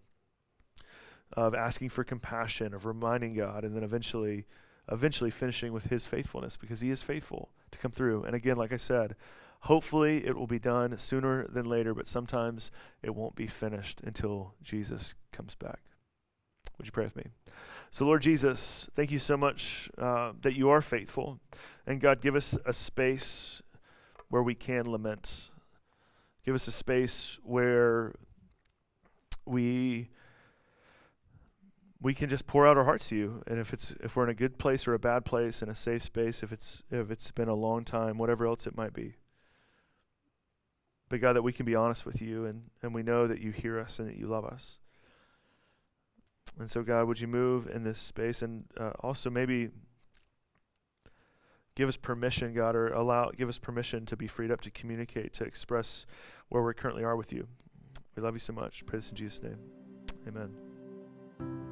of 1.33 1.55
asking 1.55 1.89
for 1.89 2.05
compassion, 2.05 2.75
of 2.75 2.85
reminding 2.85 3.35
God, 3.35 3.65
and 3.65 3.75
then 3.75 3.83
eventually, 3.83 4.45
eventually 4.91 5.31
finishing 5.31 5.73
with 5.73 5.85
His 5.85 6.05
faithfulness 6.05 6.59
because 6.59 6.83
He 6.83 6.91
is 6.91 7.03
faithful 7.03 7.49
to 7.71 7.79
come 7.79 7.93
through. 7.93 8.25
And 8.25 8.37
again, 8.37 8.59
like 8.59 8.75
I 8.75 8.77
said, 8.77 9.17
hopefully 9.61 10.27
it 10.27 10.37
will 10.37 10.47
be 10.47 10.59
done 10.59 10.99
sooner 10.99 11.47
than 11.49 11.65
later, 11.65 11.95
but 11.95 12.07
sometimes 12.07 12.71
it 13.03 13.15
won't 13.15 13.37
be 13.37 13.47
finished 13.47 14.03
until 14.05 14.53
Jesus 14.63 15.15
comes 15.33 15.55
back. 15.55 15.81
Would 16.77 16.87
you 16.87 16.93
pray 16.93 17.05
with 17.05 17.17
me? 17.17 17.25
So, 17.93 18.07
Lord 18.07 18.23
Jesus, 18.23 18.89
thank 18.95 19.13
you 19.13 19.19
so 19.19 19.37
much 19.37 19.91
uh, 19.99 20.33
that 20.41 20.57
you 20.57 20.71
are 20.71 20.81
faithful. 20.81 21.41
And 21.87 22.01
God, 22.01 22.23
give 22.23 22.35
us 22.35 22.57
a 22.65 22.73
space 22.73 23.61
where 24.31 24.43
we 24.43 24.55
can 24.55 24.91
lament. 24.91 25.51
Give 26.43 26.55
us 26.55 26.67
a 26.67 26.73
space 26.73 27.39
where 27.43 28.15
we 29.45 30.09
we 32.01 32.15
can 32.15 32.31
just 32.31 32.47
pour 32.47 32.67
out 32.67 32.79
our 32.79 32.85
hearts 32.85 33.11
to 33.11 33.17
you 33.17 33.43
and 33.47 33.59
if 33.59 33.75
it's 33.75 33.95
if 34.03 34.17
we're 34.17 34.25
in 34.25 34.31
a 34.31 34.35
good 34.35 34.57
place 34.57 34.89
or 34.89 34.95
a 34.95 34.99
bad 34.99 35.25
place 35.25 35.61
in 35.61 35.69
a 35.69 35.75
safe 35.75 36.03
space 36.03 36.43
if 36.43 36.53
it's 36.53 36.83
if 36.91 37.11
it's 37.11 37.31
been 37.31 37.49
a 37.49 37.55
long 37.55 37.85
time 37.85 38.19
whatever 38.19 38.47
else 38.47 38.67
it 38.67 38.77
might 38.77 38.93
be 38.93 39.15
but 41.09 41.21
god 41.21 41.35
that 41.35 41.43
we 41.43 41.53
can 41.53 41.67
be 41.67 41.75
honest 41.75 42.07
with 42.07 42.23
you 42.23 42.45
and 42.45 42.71
and 42.83 42.95
we 42.95 43.03
know 43.03 43.27
that 43.27 43.41
you 43.41 43.51
hear 43.51 43.79
us 43.79 43.99
and 43.99 44.09
that 44.09 44.17
you 44.17 44.27
love 44.27 44.45
us 44.45 44.79
and 46.59 46.71
so, 46.71 46.83
God, 46.83 47.07
would 47.07 47.21
you 47.21 47.29
move 47.29 47.67
in 47.67 47.83
this 47.83 47.99
space 47.99 48.43
and 48.43 48.65
uh, 48.79 48.93
also 49.01 49.31
maybe 49.31 49.71
give 51.75 51.89
us 51.89 51.97
permission, 51.97 52.55
God, 52.55 52.77
or 52.77 52.89
allow 52.89 53.31
give 53.31 53.49
us 53.49 53.59
permission 53.59 54.07
to 54.07 54.17
be 54.17 54.27
freed 54.27 54.51
up 54.51 54.61
to 54.63 54.71
communicate, 54.71 55.33
to 55.35 55.45
express 55.45 56.07
where 56.49 56.63
we 56.63 56.75
currently 56.75 57.05
are 57.05 57.17
with 57.17 57.33
you. 57.33 57.49
We 58.17 58.23
love 58.23 58.35
you 58.35 58.41
so 58.41 58.53
much. 58.53 58.85
Praise 58.85 59.09
in 59.09 59.15
Jesus' 59.15 59.43
name. 59.43 59.59
Amen. 60.29 61.72